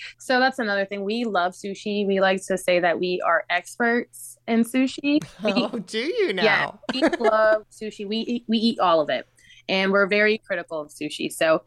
[0.18, 1.04] so, that's another thing.
[1.04, 2.06] We love sushi.
[2.06, 5.20] We like to say that we are experts in sushi.
[5.44, 6.42] We, oh, do you now?
[6.42, 8.06] Yeah, we love sushi.
[8.06, 9.26] We we eat all of it,
[9.68, 11.32] and we're very critical of sushi.
[11.32, 11.62] So,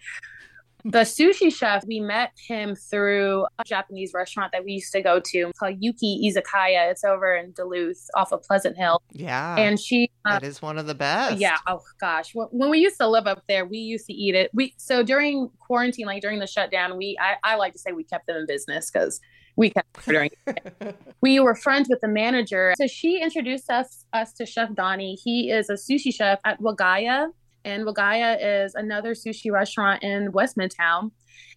[0.85, 5.19] the sushi chef, we met him through a Japanese restaurant that we used to go
[5.19, 6.89] to called Yuki Izakaya.
[6.89, 9.01] It's over in Duluth off of Pleasant Hill.
[9.11, 9.57] Yeah.
[9.57, 11.39] And she uh, That is one of the best.
[11.39, 11.57] Yeah.
[11.67, 12.31] Oh gosh.
[12.33, 14.51] When we used to live up there, we used to eat it.
[14.53, 18.03] We so during quarantine, like during the shutdown, we I, I like to say we
[18.03, 19.19] kept them in business because
[19.57, 20.31] we kept ordering.
[21.21, 22.73] we were friends with the manager.
[22.77, 25.17] So she introduced us us to Chef Donnie.
[25.21, 27.31] He is a sushi chef at Wagaya
[27.65, 31.11] and Wagaya is another sushi restaurant in West Midtown.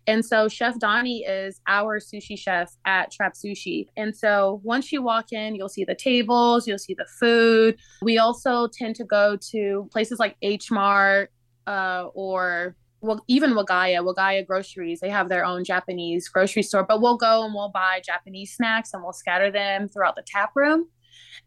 [0.06, 3.86] And so Chef Donnie is our sushi chef at Trap Sushi.
[3.96, 7.76] And so once you walk in, you'll see the tables, you'll see the food.
[8.02, 11.30] We also tend to go to places like H Mart
[11.66, 17.02] uh, or well, even Wagaya, Wagaya Groceries, they have their own Japanese grocery store, but
[17.02, 20.86] we'll go and we'll buy Japanese snacks and we'll scatter them throughout the tap room.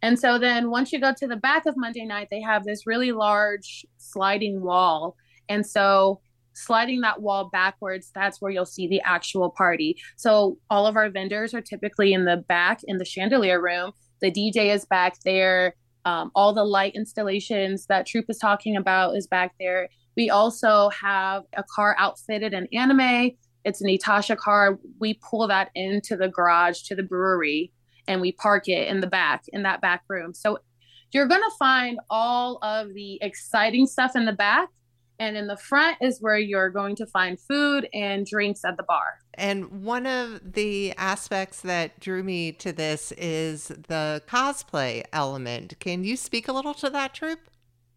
[0.01, 2.85] And so then once you go to the back of Monday night, they have this
[2.85, 5.15] really large sliding wall.
[5.49, 6.21] And so
[6.53, 9.97] sliding that wall backwards, that's where you'll see the actual party.
[10.15, 13.91] So all of our vendors are typically in the back in the chandelier room.
[14.21, 15.75] The DJ is back there.
[16.05, 19.89] Um, all the light installations that Troop is talking about is back there.
[20.15, 23.31] We also have a car outfitted in anime.
[23.65, 24.79] It's an Itasha car.
[24.99, 27.71] We pull that into the garage to the brewery
[28.07, 30.33] and we park it in the back in that back room.
[30.33, 30.59] So
[31.11, 34.69] you're going to find all of the exciting stuff in the back
[35.19, 38.83] and in the front is where you're going to find food and drinks at the
[38.83, 39.19] bar.
[39.33, 45.79] And one of the aspects that drew me to this is the cosplay element.
[45.79, 47.39] Can you speak a little to that, Troop?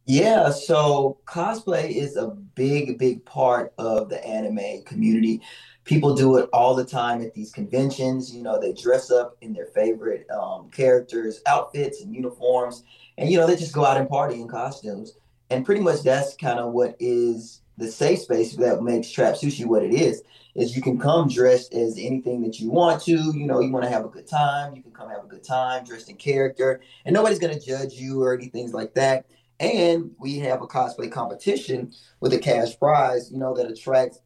[0.07, 5.43] Yeah, so cosplay is a big, big part of the anime community
[5.89, 8.33] people do it all the time at these conventions.
[8.33, 12.85] You know, they dress up in their favorite um, characters' outfits and uniforms,
[13.17, 15.15] and you know they just go out and party in costumes.
[15.51, 19.65] And pretty much that's kind of what is the safe space that makes Trap Sushi
[19.65, 20.23] what it is.
[20.55, 23.13] Is you can come dressed as anything that you want to.
[23.13, 24.77] You know, you want to have a good time.
[24.77, 28.23] You can come have a good time dressed in character, and nobody's gonna judge you
[28.23, 29.25] or anything like that.
[29.59, 34.21] And we have a cosplay competition with a cash prize, you know, that attracts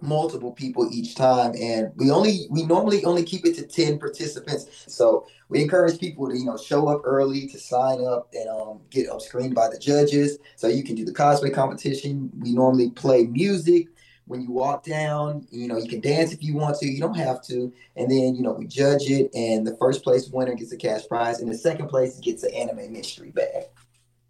[0.00, 4.84] multiple people each time and we only we normally only keep it to 10 participants.
[4.86, 8.80] So we encourage people to you know show up early to sign up and um,
[8.90, 10.38] get up screened by the judges.
[10.56, 12.30] So you can do the cosplay competition.
[12.38, 13.88] We normally play music.
[14.26, 16.86] When you walk down you know you can dance if you want to.
[16.86, 17.72] You don't have to.
[17.96, 21.06] And then you know we judge it and the first place winner gets a cash
[21.08, 23.64] prize and the second place gets an anime mystery bag.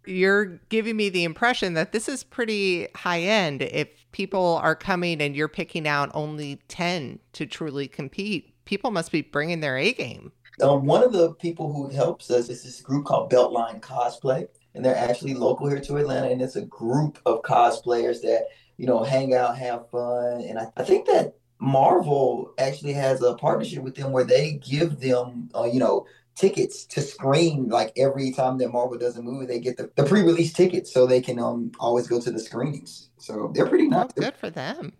[0.05, 5.21] You're giving me the impression that this is pretty high end if people are coming
[5.21, 9.91] and you're picking out only 10 to truly compete people must be bringing their a
[9.91, 10.31] game.
[10.61, 14.85] Um, one of the people who helps us is this group called beltline cosplay and
[14.85, 19.03] they're actually local here to atlanta and it's a group of cosplayers that you know
[19.03, 23.95] hang out have fun and i, I think that marvel actually has a partnership with
[23.95, 26.05] them where they give them uh, you know
[26.39, 30.03] tickets to screen like every time that Marvel does a movie, they get the, the
[30.03, 33.09] pre-release tickets so they can um always go to the screenings.
[33.17, 34.09] So they're pretty nice.
[34.17, 34.93] Oh, good for them.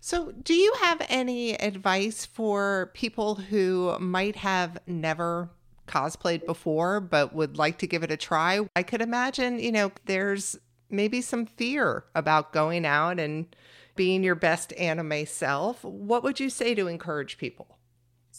[0.00, 5.48] So, do you have any advice for people who might have never
[5.88, 8.60] cosplayed before but would like to give it a try?
[8.76, 10.58] I could imagine, you know, there's
[10.90, 13.56] maybe some fear about going out and
[13.96, 15.82] being your best anime self.
[15.82, 17.78] What would you say to encourage people?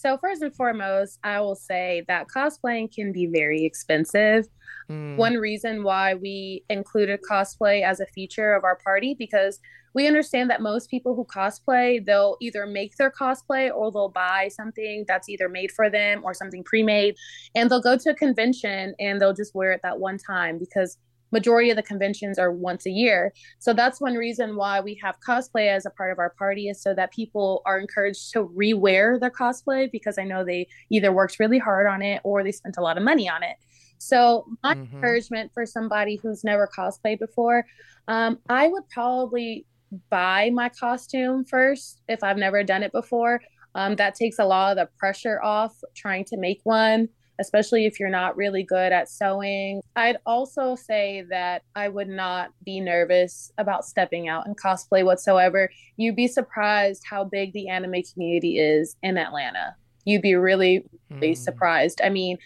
[0.05, 4.47] So, first and foremost, I will say that cosplaying can be very expensive.
[4.87, 5.15] Mm.
[5.17, 9.59] One reason why we included cosplay as a feature of our party because
[9.95, 14.47] we understand that most people who cosplay, they'll either make their cosplay or they'll buy
[14.49, 17.15] something that's either made for them or something pre-made
[17.55, 20.99] and they'll go to a convention and they'll just wear it that one time because
[21.31, 23.33] majority of the conventions are once a year.
[23.59, 26.81] So that's one reason why we have cosplay as a part of our party is
[26.81, 31.39] so that people are encouraged to rewear their cosplay because I know they either worked
[31.39, 33.57] really hard on it or they spent a lot of money on it.
[33.97, 34.95] So my mm-hmm.
[34.95, 37.65] encouragement for somebody who's never cosplayed before,
[38.07, 39.65] um, I would probably
[40.09, 43.41] buy my costume first if I've never done it before.
[43.73, 47.09] Um, that takes a lot of the pressure off trying to make one
[47.39, 49.82] especially if you're not really good at sewing.
[49.95, 55.69] I'd also say that I would not be nervous about stepping out in cosplay whatsoever.
[55.98, 59.76] You'd be surprised how big the anime community is in Atlanta.
[60.06, 61.38] You'd be really, really mm.
[61.38, 62.02] surprised.
[62.04, 62.38] I mean,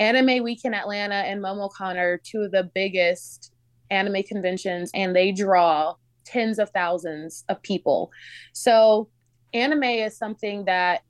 [0.00, 3.52] Anime Weekend Atlanta and MomoCon are two of the biggest
[3.90, 8.10] anime conventions, and they draw tens of thousands of people.
[8.52, 9.08] So,
[9.52, 11.02] anime is something that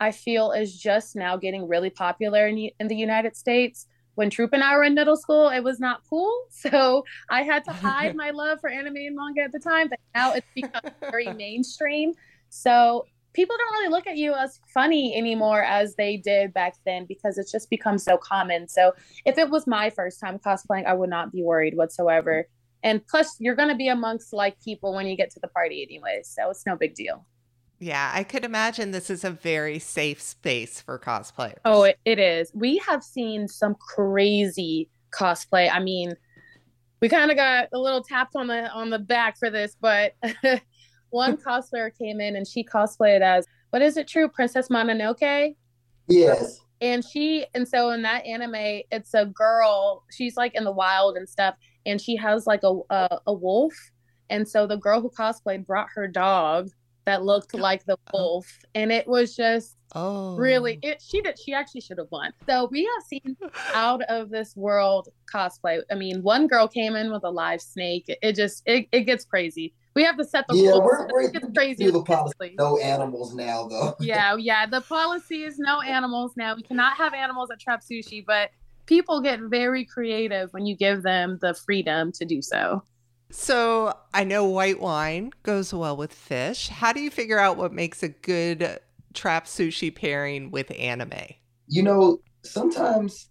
[0.00, 3.86] I feel is just now getting really popular in, in the United States.
[4.14, 6.32] When Troop and I were in middle school, it was not cool.
[6.50, 9.98] So I had to hide my love for anime and manga at the time, but
[10.14, 12.14] now it's become very mainstream.
[12.48, 13.04] So
[13.34, 17.36] people don't really look at you as funny anymore as they did back then because
[17.36, 18.68] it's just become so common.
[18.68, 18.92] So
[19.26, 22.48] if it was my first time cosplaying, I would not be worried whatsoever.
[22.82, 25.82] And plus, you're going to be amongst like people when you get to the party
[25.82, 26.20] anyway.
[26.24, 27.26] So it's no big deal.
[27.80, 31.58] Yeah, I could imagine this is a very safe space for cosplayers.
[31.64, 32.50] Oh, it, it is.
[32.54, 35.70] We have seen some crazy cosplay.
[35.72, 36.14] I mean,
[37.00, 40.14] we kind of got a little tapped on the on the back for this, but
[41.10, 45.56] one cosplayer came in and she cosplayed as what is it true Princess Mononoke?
[46.08, 46.60] Yes.
[46.80, 50.04] And she and so in that anime, it's a girl.
[50.10, 53.74] She's like in the wild and stuff, and she has like a a, a wolf.
[54.30, 56.70] And so the girl who cosplayed brought her dog
[57.06, 58.18] that looked like the oh.
[58.18, 62.32] wolf and it was just oh really it she did she actually should have won
[62.48, 63.36] so we have seen
[63.74, 68.04] out of this world cosplay i mean one girl came in with a live snake
[68.08, 70.82] it, it just it, it gets crazy we have to set the yeah, rules.
[70.82, 71.88] We're, we're, it's crazy.
[71.88, 73.94] The policy, no animals now, though.
[74.00, 74.66] yeah, yeah.
[74.66, 76.56] The policy is no animals now.
[76.56, 78.50] We cannot have animals at Trap Sushi, but
[78.86, 82.82] people get very creative when you give them the freedom to do so.
[83.36, 86.68] So I know white wine goes well with fish.
[86.68, 88.78] How do you figure out what makes a good
[89.12, 91.34] trap sushi pairing with anime?
[91.66, 93.28] You know, sometimes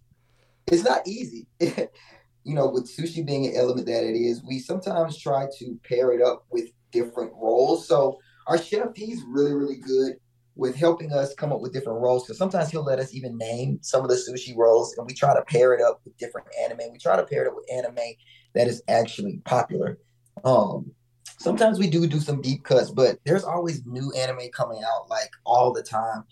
[0.70, 1.46] it's not easy.
[1.58, 6.12] you know, with sushi being an element that it is, we sometimes try to pair
[6.12, 7.88] it up with different roles.
[7.88, 10.16] So our chef, he's really, really good
[10.56, 12.24] with helping us come up with different rolls.
[12.24, 15.34] Because sometimes he'll let us even name some of the sushi rolls, and we try
[15.34, 16.92] to pair it up with different anime.
[16.92, 18.14] We try to pair it up with anime
[18.54, 19.98] that is actually popular.
[20.44, 20.92] Um,
[21.38, 25.30] sometimes we do do some deep cuts, but there's always new anime coming out like
[25.44, 26.24] all the time.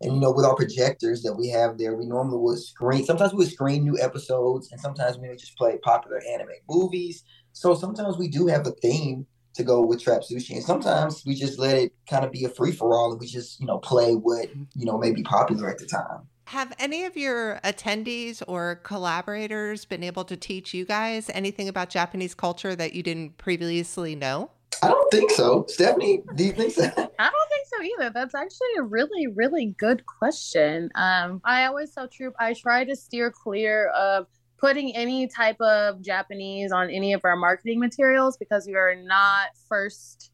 [0.00, 3.04] And you know, with our projectors that we have there, we normally would screen.
[3.04, 7.24] Sometimes we would screen new episodes, and sometimes we would just play popular anime movies.
[7.52, 9.26] So sometimes we do have a theme
[9.58, 12.48] to go with trap sushi, and sometimes we just let it kind of be a
[12.48, 15.68] free for all, and we just you know play what you know may be popular
[15.68, 16.22] at the time.
[16.46, 21.90] Have any of your attendees or collaborators been able to teach you guys anything about
[21.90, 24.50] Japanese culture that you didn't previously know?
[24.82, 25.66] I don't think so.
[25.68, 26.84] Stephanie, do you think so?
[26.86, 28.10] I don't think so either.
[28.14, 30.90] That's actually a really, really good question.
[30.94, 34.26] Um, I always tell Troop I try to steer clear of
[34.58, 39.48] putting any type of Japanese on any of our marketing materials because we are not
[39.68, 40.32] first,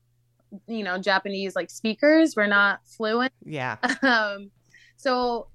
[0.66, 2.34] you know, Japanese like speakers.
[2.37, 3.32] We're not fluent.
[3.44, 3.76] Yeah.
[4.02, 4.50] Um,
[4.96, 5.48] so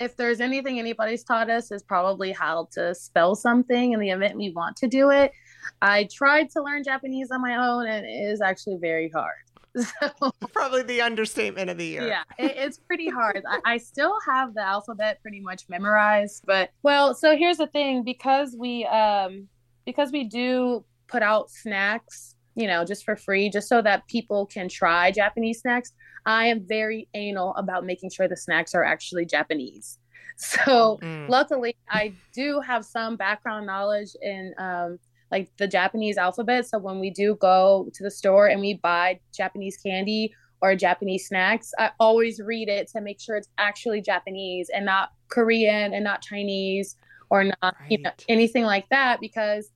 [0.00, 4.36] if there's anything anybody's taught us is probably how to spell something in the event
[4.36, 5.32] we want to do it.
[5.80, 9.43] I tried to learn Japanese on my own and it is actually very hard.
[10.00, 12.06] So, probably the understatement of the year.
[12.06, 13.42] Yeah, it, it's pretty hard.
[13.48, 18.04] I, I, still have the alphabet pretty much memorized, but well, so here's the thing:
[18.04, 19.48] because we um
[19.84, 24.46] because we do put out snacks, you know, just for free, just so that people
[24.46, 25.92] can try Japanese snacks.
[26.24, 29.98] I am very anal about making sure the snacks are actually Japanese.
[30.36, 31.28] So mm.
[31.28, 34.98] luckily, I do have some background knowledge in um,
[35.34, 36.64] like the Japanese alphabet.
[36.64, 40.32] So when we do go to the store and we buy Japanese candy
[40.62, 45.10] or Japanese snacks, I always read it to make sure it's actually Japanese and not
[45.28, 46.94] Korean and not Chinese
[47.30, 47.90] or not right.
[47.90, 49.72] you know anything like that because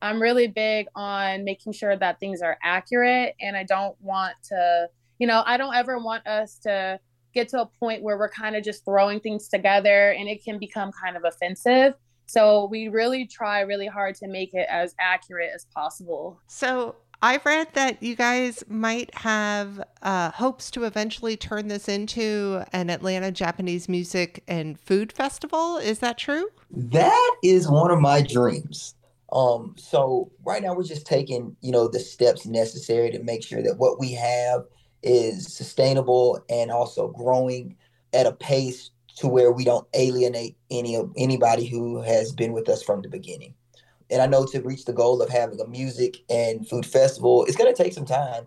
[0.00, 4.88] I'm really big on making sure that things are accurate and I don't want to,
[5.18, 7.00] you know, I don't ever want us to
[7.34, 10.58] get to a point where we're kind of just throwing things together and it can
[10.58, 11.94] become kind of offensive.
[12.30, 16.40] So we really try really hard to make it as accurate as possible.
[16.46, 22.62] So I've read that you guys might have uh, hopes to eventually turn this into
[22.72, 25.78] an Atlanta Japanese music and food festival.
[25.78, 26.48] Is that true?
[26.70, 28.94] That is one of my dreams.
[29.32, 33.60] Um, so right now we're just taking, you know, the steps necessary to make sure
[33.60, 34.66] that what we have
[35.02, 37.74] is sustainable and also growing
[38.12, 42.68] at a pace to where we don't alienate any of anybody who has been with
[42.68, 43.54] us from the beginning.
[44.10, 47.56] And I know to reach the goal of having a music and food festival, it's
[47.56, 48.46] going to take some time.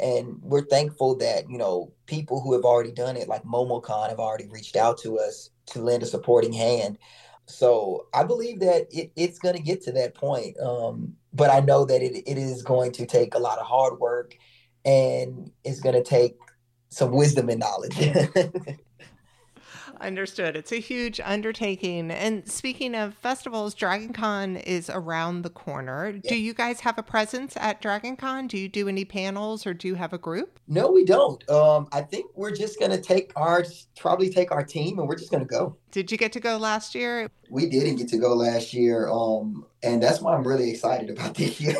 [0.00, 4.18] And we're thankful that, you know, people who have already done it, like MomoCon, have
[4.18, 6.98] already reached out to us to lend a supporting hand.
[7.46, 10.58] So I believe that it, it's going to get to that point.
[10.60, 13.98] Um, but I know that it, it is going to take a lot of hard
[14.00, 14.36] work
[14.84, 16.36] and it's going to take
[16.90, 17.96] some wisdom and knowledge.
[20.00, 20.56] Understood.
[20.56, 22.10] It's a huge undertaking.
[22.10, 26.20] And speaking of festivals, Dragon Con is around the corner.
[26.22, 26.30] Yeah.
[26.30, 28.46] Do you guys have a presence at Dragon Con?
[28.46, 30.58] Do you do any panels or do you have a group?
[30.68, 31.48] No, we don't.
[31.50, 33.64] Um, I think we're just going to take our,
[33.96, 35.76] probably take our team and we're just going to go.
[35.90, 37.30] Did you get to go last year?
[37.50, 39.08] We didn't get to go last year.
[39.08, 41.76] Um, and that's why I'm really excited about this year.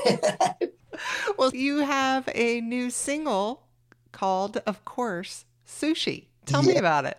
[1.38, 3.66] well, you have a new single
[4.12, 6.28] called, of course, Sushi.
[6.46, 6.72] Tell yeah.
[6.72, 7.18] me about it.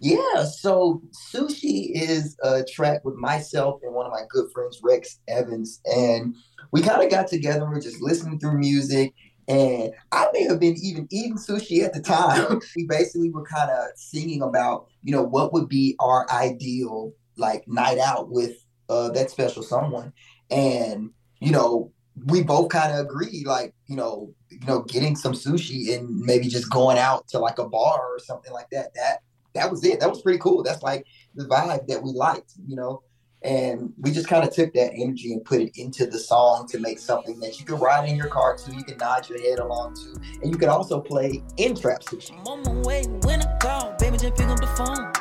[0.00, 5.18] Yeah, so Sushi is a track with myself and one of my good friends, Rex
[5.26, 5.80] Evans.
[5.86, 6.36] And
[6.70, 9.12] we kind of got together we are just listening through music.
[9.48, 12.60] And I may have been even eating sushi at the time.
[12.76, 17.64] we basically were kind of singing about, you know, what would be our ideal like
[17.66, 18.56] night out with
[18.88, 20.12] uh, that special someone.
[20.50, 21.92] And, you know,
[22.26, 26.48] we both kind of agreed, like, you know, you know, getting some sushi and maybe
[26.48, 28.92] just going out to like a bar or something like that.
[28.94, 29.20] That
[29.58, 30.00] that was it.
[30.00, 30.62] That was pretty cool.
[30.62, 33.02] That's like the vibe that we liked, you know.
[33.42, 36.80] And we just kind of took that energy and put it into the song to
[36.80, 39.60] make something that you can ride in your car to, you can nod your head
[39.60, 42.32] along to, and you can also play in trap sushi.
[42.32, 45.12] I'm on my way when I call, baby, just pick up the phone.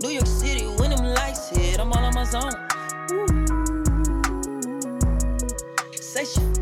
[0.00, 2.54] New York City, when them lights hit, I'm all on my zone.
[6.00, 6.57] Say she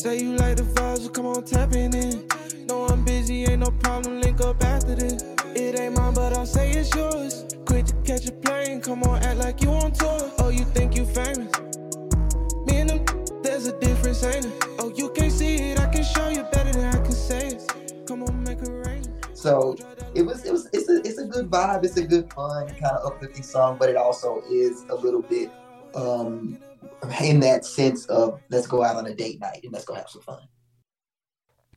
[0.00, 2.26] Say you like the vibes, so come on tapping in.
[2.66, 5.22] No, I'm busy, ain't no problem, link up after this.
[5.54, 7.44] It ain't mine, but I'll say it's yours.
[7.66, 10.32] Quick to catch a plane, come on, act like you on tour.
[10.38, 11.52] Oh, you think you famous?
[12.64, 13.04] Me and them,
[13.42, 14.64] there's a difference, ain't it?
[14.78, 18.06] Oh, you can't see it, I can show you better than I can say it.
[18.06, 19.02] Come on, make a rain.
[19.34, 19.76] So
[20.14, 21.84] it was, it was, it's a, it's a good vibe.
[21.84, 25.50] It's a good fun, kind of uplifting song, but it also is a little bit
[25.94, 26.58] um
[27.20, 30.08] in that sense of let's go out on a date night and let's go have
[30.08, 30.40] some fun.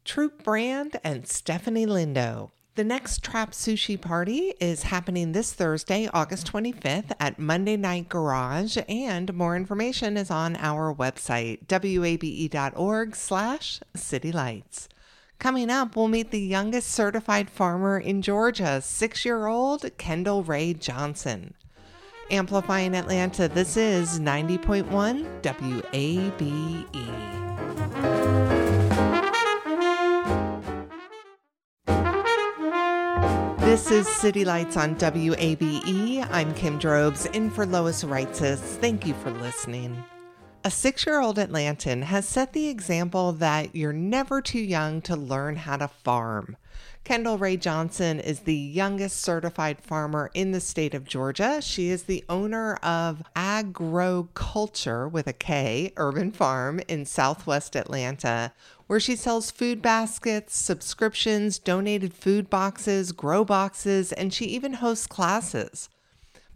[0.06, 2.52] Troop Brand and Stephanie Lindo.
[2.76, 8.80] The next Trap Sushi Party is happening this Thursday, August 25th at Monday Night Garage,
[8.90, 14.88] and more information is on our website, wabe.org slash citylights.
[15.38, 21.54] Coming up, we'll meet the youngest certified farmer in Georgia, six-year-old Kendall Ray Johnson.
[22.34, 24.90] Amplifying Atlanta, this is 90.1
[25.44, 26.88] WABE.
[33.60, 36.28] This is City Lights on WABE.
[36.32, 38.58] I'm Kim Drobes, in for Lois Reitzes.
[38.58, 40.04] Thank you for listening.
[40.64, 45.16] A six year old Atlantan has set the example that you're never too young to
[45.16, 46.58] learn how to farm.
[47.04, 51.62] Kendall Ray Johnson is the youngest certified farmer in the state of Georgia.
[51.62, 58.54] She is the owner of Agroculture with a K Urban Farm in southwest Atlanta,
[58.88, 65.08] where she sells food baskets, subscriptions, donated food boxes, grow boxes, and she even hosts
[65.08, 65.90] classes.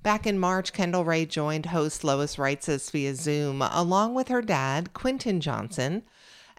[0.01, 4.93] Back in March, Kendall Ray joined host Lois Reitzes via Zoom along with her dad,
[4.93, 6.03] Quentin Johnson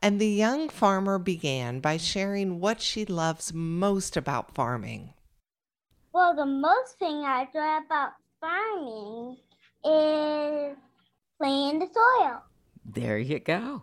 [0.03, 5.15] and the young farmer began by sharing what she loves most about farming.
[6.13, 9.37] Well, the most thing I enjoy about farming
[9.85, 10.77] is
[11.39, 12.43] playing the soil.
[12.85, 13.83] There you go.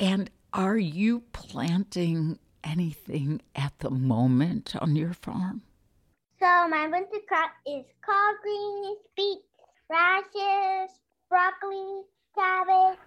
[0.00, 5.62] And are you planting anything at the moment on your farm?
[6.40, 9.42] So my winter crop is collard greens, beets,
[9.90, 10.98] radishes,
[11.28, 12.02] broccoli,
[12.34, 12.98] cabbage.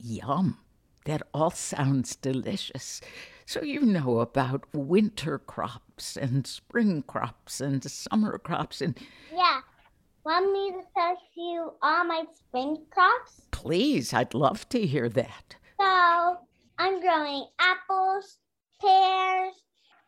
[0.00, 0.58] Yum.
[1.04, 3.00] That all sounds delicious.
[3.46, 8.98] So you know about winter crops and spring crops and summer crops and
[9.32, 9.60] Yeah.
[10.24, 13.42] Want me to tell you all my spring crops?
[13.50, 15.56] please, I'd love to hear that.
[15.78, 16.38] So
[16.78, 18.38] I'm growing apples,
[18.80, 19.54] pears,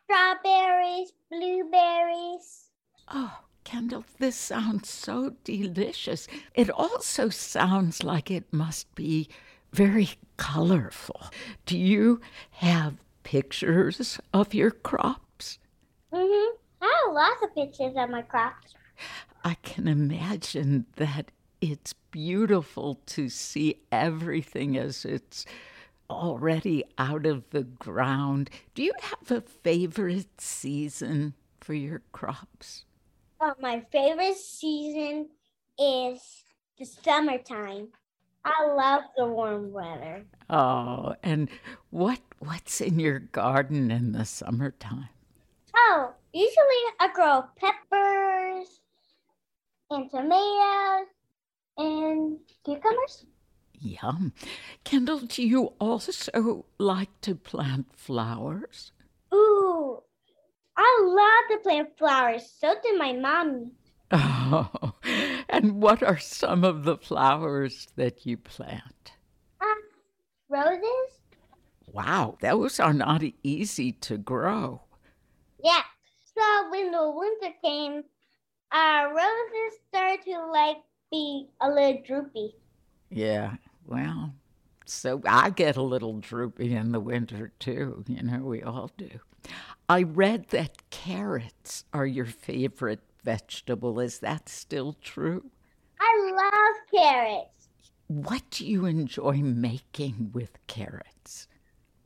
[0.05, 2.71] strawberries, blueberries.
[3.09, 6.29] Oh, Kendall, this sounds so delicious.
[6.55, 9.29] It also sounds like it must be
[9.77, 10.09] very
[10.39, 11.21] colorful.
[11.67, 15.59] Do you have pictures of your crops?
[16.13, 16.57] Mm-hmm.
[16.83, 18.75] I have lots of pictures of my crops.
[19.45, 25.45] I can imagine that it's beautiful to see everything as it's
[26.09, 28.49] already out of the ground.
[28.75, 32.87] Do you have a favorite season for your crops?
[33.39, 35.29] Well, my favorite season
[35.79, 36.45] is
[36.79, 37.89] the summertime.
[38.47, 40.25] I love the warm weather.
[40.49, 41.51] Oh, and
[41.91, 45.09] what what's in your garden in the summertime?
[45.75, 48.81] Oh, usually I grow peppers
[49.91, 51.09] and tomatoes
[51.77, 53.27] and cucumbers.
[53.81, 54.33] Yum.
[54.85, 58.93] Kendall, do you also like to plant flowers?
[59.35, 60.03] Ooh,
[60.77, 62.49] I love to plant flowers.
[62.61, 63.73] So did my mommy.
[64.11, 64.93] Oh,
[65.49, 69.13] and what are some of the flowers that you plant?
[69.61, 69.65] Uh,
[70.49, 71.19] roses?
[71.93, 74.83] Wow, those are not easy to grow.
[75.63, 75.83] Yeah.
[76.37, 78.03] So when the winter came,
[78.71, 80.77] our roses started to like
[81.11, 82.55] be a little droopy.
[83.11, 83.55] Yeah,
[83.87, 84.35] well,
[84.85, 88.05] so I get a little droopy in the winter too.
[88.07, 89.09] You know, we all do.
[89.89, 93.99] I read that carrots are your favorite vegetable.
[94.01, 95.51] Is that still true?
[96.01, 97.69] I love carrots.
[98.07, 101.49] What do you enjoy making with carrots?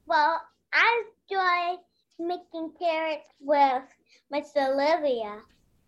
[0.06, 0.40] Well,
[0.72, 1.82] I enjoy
[2.18, 3.82] making carrots with
[4.30, 5.42] Miss Olivia.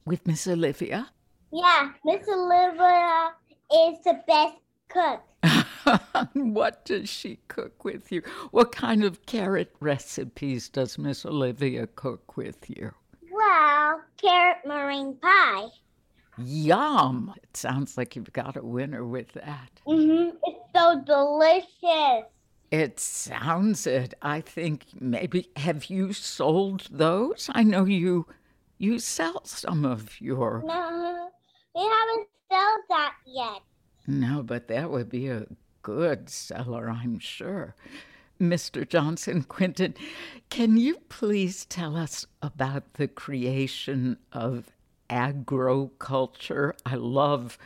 [0.04, 1.08] With Miss Olivia?
[1.50, 3.32] Yeah, Miss Olivia
[3.72, 4.58] is the best
[4.88, 5.22] cook.
[6.34, 8.22] what does she cook with you?
[8.50, 12.92] What kind of carrot recipes does Miss Olivia cook with you?
[13.30, 15.68] Well, carrot meringue pie.
[16.38, 17.34] Yum!
[17.42, 19.70] It sounds like you've got a winner with that.
[19.86, 20.36] Mm-hmm.
[20.44, 22.26] It's so delicious.
[22.70, 24.14] It sounds it.
[24.22, 27.50] I think maybe have you sold those?
[27.52, 28.26] I know you
[28.78, 31.28] you sell some of your No,
[31.74, 33.60] we haven't sold that yet.
[34.06, 35.46] No, but that would be a
[35.82, 37.76] good seller, I'm sure.
[38.42, 38.86] Mr.
[38.86, 39.94] Johnson Quinton,
[40.50, 44.72] can you please tell us about the creation of
[45.08, 46.72] agroculture?
[46.84, 47.56] I love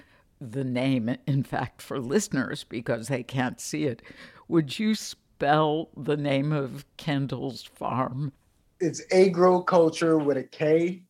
[0.41, 4.03] the name, in fact, for listeners because they can't see it.
[4.49, 8.33] Would you spell the name of Kendall's farm?
[8.79, 11.03] It's agroculture with a K.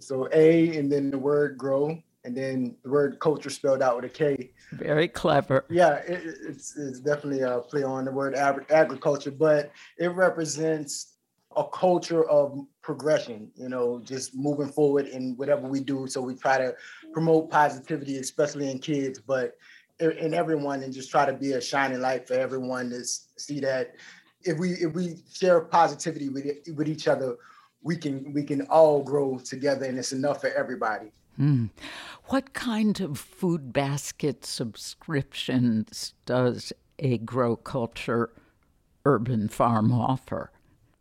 [0.00, 4.06] So A and then the word grow and then the word culture spelled out with
[4.06, 4.50] a K.
[4.72, 5.64] Very clever.
[5.68, 11.16] Yeah, it, it's, it's definitely a play on the word ag- agriculture, but it represents
[11.56, 16.06] a culture of progression, you know, just moving forward in whatever we do.
[16.06, 16.74] So we try to
[17.12, 19.56] promote positivity, especially in kids, but
[20.00, 23.60] in, in everyone, and just try to be a shining light for everyone to see
[23.60, 23.94] that
[24.42, 27.36] if we if we share positivity with with each other,
[27.82, 31.12] we can we can all grow together, and it's enough for everybody.
[31.36, 31.66] Hmm.
[32.26, 38.28] What kind of food basket subscriptions does Agroculture
[39.04, 40.52] Urban Farm offer?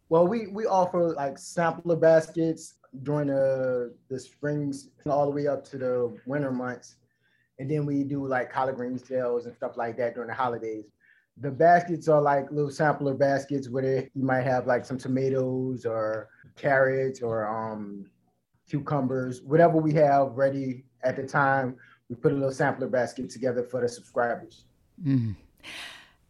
[0.09, 5.47] Well, we we offer like sampler baskets during the the springs and all the way
[5.47, 6.95] up to the winter months,
[7.59, 10.85] and then we do like collard green sales and stuff like that during the holidays.
[11.37, 16.29] The baskets are like little sampler baskets where you might have like some tomatoes or
[16.55, 18.05] carrots or um,
[18.73, 21.75] cucumbers, whatever we have ready at the time.
[22.09, 24.65] We put a little sampler basket together for the subscribers.
[25.05, 25.35] Mm.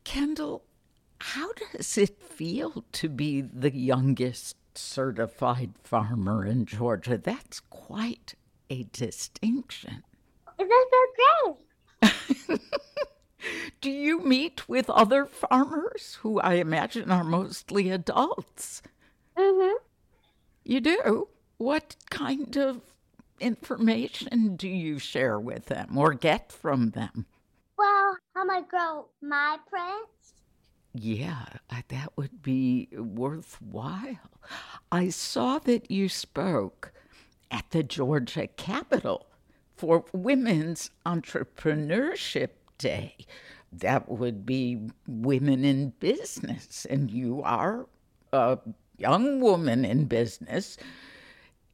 [0.04, 0.66] Kendall,
[1.22, 7.18] how does it feel to be the youngest certified farmer in Georgia?
[7.18, 8.36] That's quite
[8.70, 10.04] a distinction.
[10.60, 11.58] Is that so
[12.50, 12.60] great?
[13.82, 18.82] Do you meet with other farmers who I imagine are mostly adults?
[19.38, 19.78] Mm-hmm.
[20.66, 21.28] You do?
[21.64, 22.82] What kind of
[23.40, 27.26] information do you share with them or get from them?
[27.78, 30.34] Well, how I grow my plants?
[30.94, 34.42] Yeah, uh, that would be worthwhile.
[34.92, 36.92] I saw that you spoke
[37.50, 39.28] at the Georgia Capitol
[39.74, 43.26] for Women's Entrepreneurship Day.
[43.72, 47.88] That would be women in business, and you are
[48.34, 48.60] a
[48.98, 50.78] young woman in business.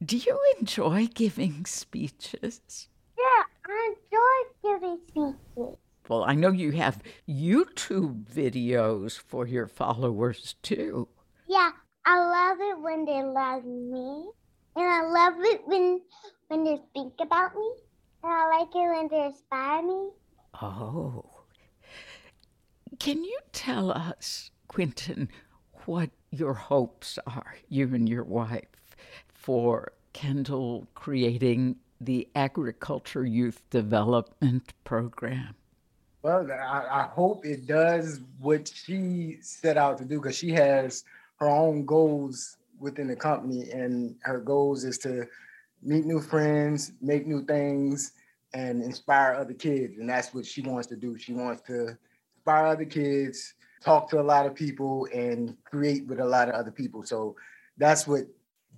[0.02, 2.88] Do you enjoy giving speeches?
[3.18, 5.76] Yeah, I enjoy giving speeches.
[6.08, 11.06] Well, I know you have YouTube videos for your followers too.
[11.46, 11.72] Yeah,
[12.06, 14.30] I love it when they love me.
[14.74, 16.00] And I love it when
[16.48, 17.70] when they think about me.
[18.22, 20.08] And I like it when they inspire me.
[20.62, 21.26] Oh.
[22.98, 25.28] Can you tell us, Quentin,
[25.84, 28.69] what your hopes are, you and your wife,
[29.40, 35.54] for Kendall creating the Agroculture Youth Development Program?
[36.22, 41.04] Well, I, I hope it does what she set out to do because she has
[41.36, 45.26] her own goals within the company, and her goals is to
[45.82, 48.12] meet new friends, make new things,
[48.52, 49.98] and inspire other kids.
[49.98, 51.16] And that's what she wants to do.
[51.16, 51.96] She wants to
[52.36, 56.54] inspire other kids, talk to a lot of people, and create with a lot of
[56.54, 57.02] other people.
[57.04, 57.36] So
[57.78, 58.26] that's what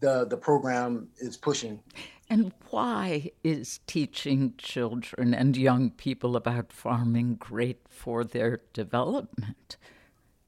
[0.03, 1.81] the the program is pushing.
[2.29, 9.77] And why is teaching children and young people about farming great for their development?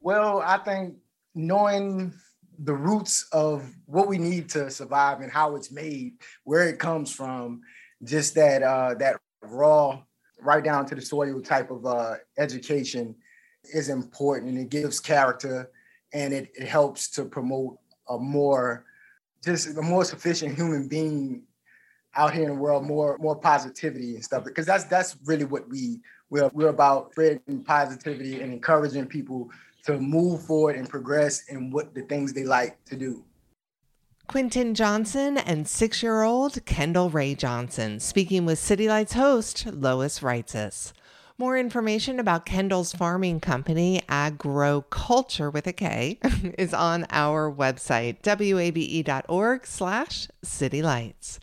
[0.01, 0.95] Well, I think
[1.33, 2.13] knowing
[2.59, 7.13] the roots of what we need to survive and how it's made, where it comes
[7.13, 7.61] from,
[8.03, 10.01] just that uh, that raw,
[10.41, 13.15] right down to the soil type of uh, education
[13.73, 15.71] is important, and it gives character,
[16.13, 17.77] and it, it helps to promote
[18.09, 18.85] a more
[19.45, 21.43] just a more sufficient human being
[22.15, 24.43] out here in the world, more more positivity and stuff.
[24.43, 29.49] Because that's that's really what we we're we're about spreading positivity and encouraging people
[29.85, 33.23] to move forward and progress in what the things they like to do.
[34.27, 40.19] Quentin Johnson and six year old Kendall Ray Johnson speaking with City Lights host Lois
[40.21, 40.93] Reitzes.
[41.37, 46.17] More information about Kendall's farming company, Agroculture with a K,
[46.57, 51.39] is on our website, wabe.org slash citylights.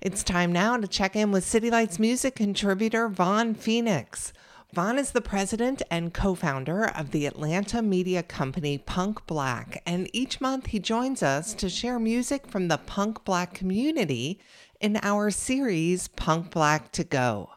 [0.00, 4.32] It's time now to check in with City Lights music contributor Vaughn Phoenix.
[4.72, 10.08] Vaughn is the president and co founder of the Atlanta media company Punk Black, and
[10.12, 14.38] each month he joins us to share music from the Punk Black community
[14.80, 17.50] in our series Punk Black to Go.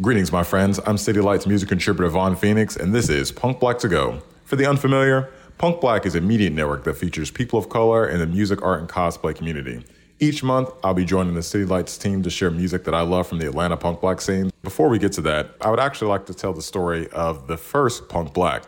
[0.00, 0.78] Greetings, my friends.
[0.86, 4.22] I'm City Lights music contributor Vaughn Phoenix, and this is Punk Black to Go.
[4.44, 5.28] For the unfamiliar,
[5.58, 8.78] Punk Black is a media network that features people of color in the music, art,
[8.78, 9.84] and cosplay community.
[10.20, 13.26] Each month, I'll be joining the City Lights team to share music that I love
[13.26, 14.52] from the Atlanta punk black scene.
[14.62, 17.56] Before we get to that, I would actually like to tell the story of the
[17.56, 18.62] first Punk Black.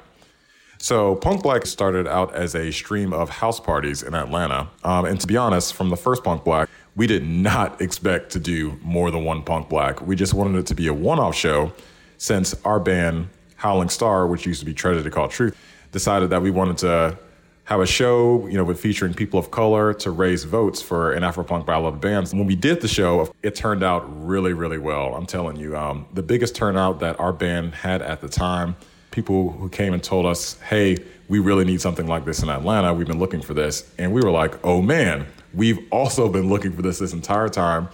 [0.79, 4.69] So, Punk Black started out as a stream of house parties in Atlanta.
[4.83, 6.69] Um, and to be honest, from the first Punk Black,
[7.01, 10.03] we did not expect to do more than one Punk Black.
[10.03, 11.73] We just wanted it to be a one off show
[12.19, 15.57] since our band, Howling Star, which used to be Tragedy Called Truth,
[15.93, 17.19] decided that we wanted to
[17.65, 21.23] have a show, you know, with featuring people of color to raise votes for an
[21.23, 22.35] Afropunk the bands.
[22.35, 25.15] When we did the show, it turned out really, really well.
[25.15, 28.77] I'm telling you, um, the biggest turnout that our band had at the time.
[29.11, 30.99] People who came and told us, "Hey,
[31.29, 32.93] we really need something like this in Atlanta.
[32.93, 35.25] We've been looking for this," and we were like, "Oh man,
[35.55, 37.89] we've also been looking for this this entire time."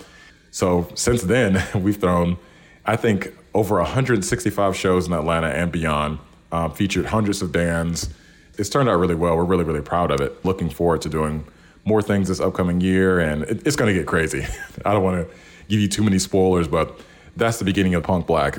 [0.51, 2.39] So since then, we've thrown,
[2.85, 6.19] I think, over 165 shows in Atlanta and beyond.
[6.53, 8.15] Um, featured hundreds of bands
[8.59, 9.37] it's turned out really well.
[9.37, 10.45] We're really, really proud of it.
[10.45, 11.47] Looking forward to doing
[11.85, 14.47] more things this upcoming year, and it, it's going to get crazy.
[14.85, 15.35] I don't want to
[15.69, 16.99] give you too many spoilers, but
[17.37, 18.59] that's the beginning of Punk Black.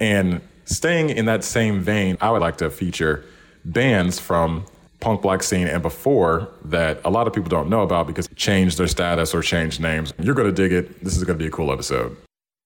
[0.00, 3.24] And staying in that same vein, I would like to feature
[3.64, 4.64] bands from
[5.00, 8.78] punk black scene and before that a lot of people don't know about because changed
[8.78, 10.12] their status or changed names.
[10.18, 11.04] You're going to dig it.
[11.04, 12.16] This is going to be a cool episode.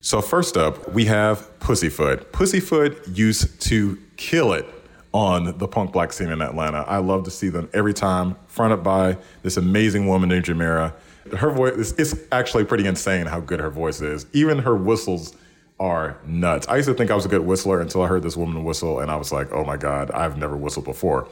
[0.01, 2.33] So first up, we have Pussyfoot.
[2.33, 4.67] Pussyfoot used to kill it
[5.13, 6.79] on the punk black scene in Atlanta.
[6.89, 10.95] I love to see them every time, fronted by this amazing woman named Jamira.
[11.37, 14.27] Her voice, it's actually pretty insane how good her voice is.
[14.33, 15.37] Even her whistles
[15.79, 16.67] are nuts.
[16.67, 19.01] I used to think I was a good whistler until I heard this woman whistle,
[19.01, 21.29] and I was like, oh my God, I've never whistled before.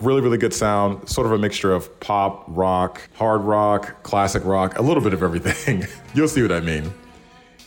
[0.00, 4.78] Really, really good sound, sort of a mixture of pop, rock, hard rock, classic rock,
[4.78, 5.86] a little bit of everything.
[6.14, 6.92] You'll see what I mean.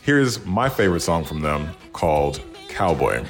[0.01, 3.23] Here's my favorite song from them called Cowboy.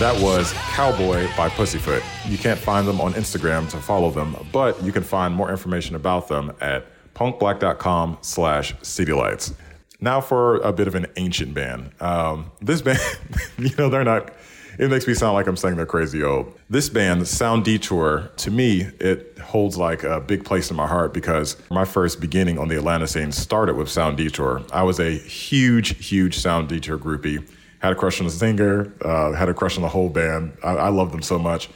[0.00, 2.02] That was Cowboy by Pussyfoot.
[2.26, 5.94] You can't find them on Instagram to follow them, but you can find more information
[5.94, 9.52] about them at punkblack.com slash citylights.
[10.00, 11.90] Now for a bit of an ancient band.
[12.00, 12.98] Um, this band,
[13.58, 14.32] you know, they're not,
[14.78, 16.58] it makes me sound like I'm saying they're crazy old.
[16.70, 21.12] This band, Sound Detour, to me, it holds like a big place in my heart
[21.12, 24.62] because my first beginning on the Atlanta scene started with Sound Detour.
[24.72, 27.46] I was a huge, huge Sound Detour groupie
[27.80, 30.56] had a crush on the singer, uh, had a crush on the whole band.
[30.62, 31.68] I, I loved them so much.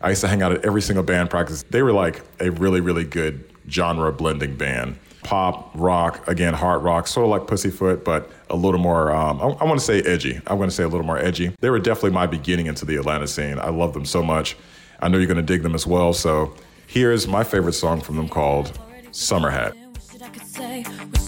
[0.00, 1.64] I used to hang out at every single band practice.
[1.70, 4.96] They were like a really, really good genre blending band.
[5.24, 9.46] Pop, rock, again, hard rock, sort of like Pussyfoot, but a little more, um, I,
[9.46, 10.36] I want to say edgy.
[10.46, 11.52] I'm going to say a little more edgy.
[11.60, 13.58] They were definitely my beginning into the Atlanta scene.
[13.58, 14.56] I love them so much.
[15.00, 16.12] I know you're going to dig them as well.
[16.12, 16.54] So
[16.86, 18.78] here's my favorite song from them called
[19.10, 19.74] Summer Hat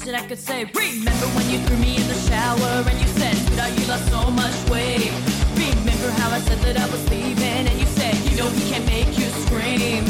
[0.04, 0.64] that I could say.
[0.64, 4.30] Remember when you threw me in the shower and you said, Sweetheart, you lost so
[4.30, 5.12] much weight.
[5.54, 8.86] Remember how I said that I was leaving and you said, You know, we can't
[8.86, 10.04] make you scream.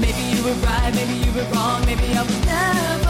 [0.00, 3.05] Maybe you were right, maybe you were wrong, maybe I was never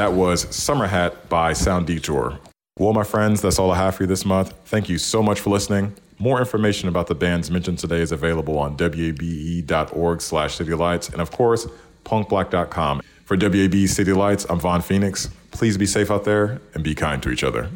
[0.00, 2.38] That was Summer Hat by Sound Detour.
[2.78, 4.54] Well, my friends, that's all I have for you this month.
[4.64, 5.94] Thank you so much for listening.
[6.18, 11.30] More information about the bands mentioned today is available on wabe.org slash citylights and, of
[11.30, 11.66] course,
[12.06, 13.02] punkblack.com.
[13.26, 15.28] For WABE City Lights, I'm Vaughn Phoenix.
[15.50, 17.68] Please be safe out there and be kind to each other.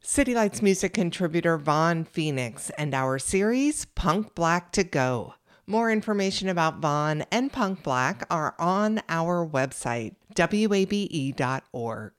[0.00, 5.34] City Lights music contributor Vaughn Phoenix and our series Punk Black to Go.
[5.68, 12.12] More information about Vaughn and Punk Black are on our website, wabe.org.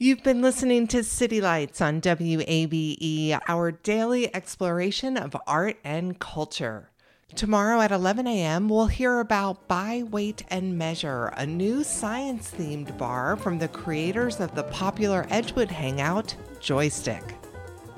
[0.00, 6.90] You've been listening to City Lights on WABE, our daily exploration of art and culture.
[7.34, 12.96] Tomorrow at 11 a.m., we'll hear about By Weight and Measure, a new science themed
[12.96, 17.34] bar from the creators of the popular Edgewood hangout, Joystick.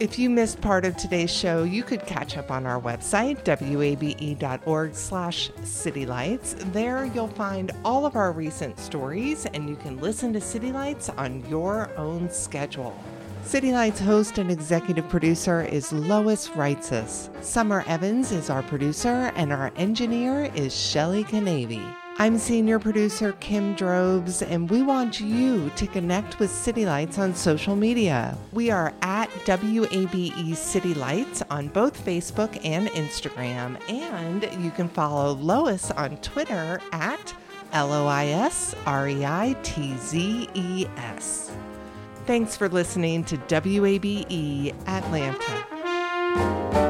[0.01, 4.95] If you missed part of today's show, you could catch up on our website, wabe.org
[4.95, 6.73] slash citylights.
[6.73, 11.11] There you'll find all of our recent stories and you can listen to City Lights
[11.11, 12.99] on your own schedule.
[13.45, 17.29] City Lights host and executive producer is Lois Reitzes.
[17.45, 22.00] Summer Evans is our producer and our engineer is Shelly Canavy.
[22.21, 27.35] I'm senior producer Kim Drobes, and we want you to connect with City Lights on
[27.35, 28.37] social media.
[28.53, 35.33] We are at WABE City Lights on both Facebook and Instagram, and you can follow
[35.33, 37.35] Lois on Twitter at
[37.73, 41.51] L O I S R E I T Z E S.
[42.27, 46.90] Thanks for listening to WABE Atlanta.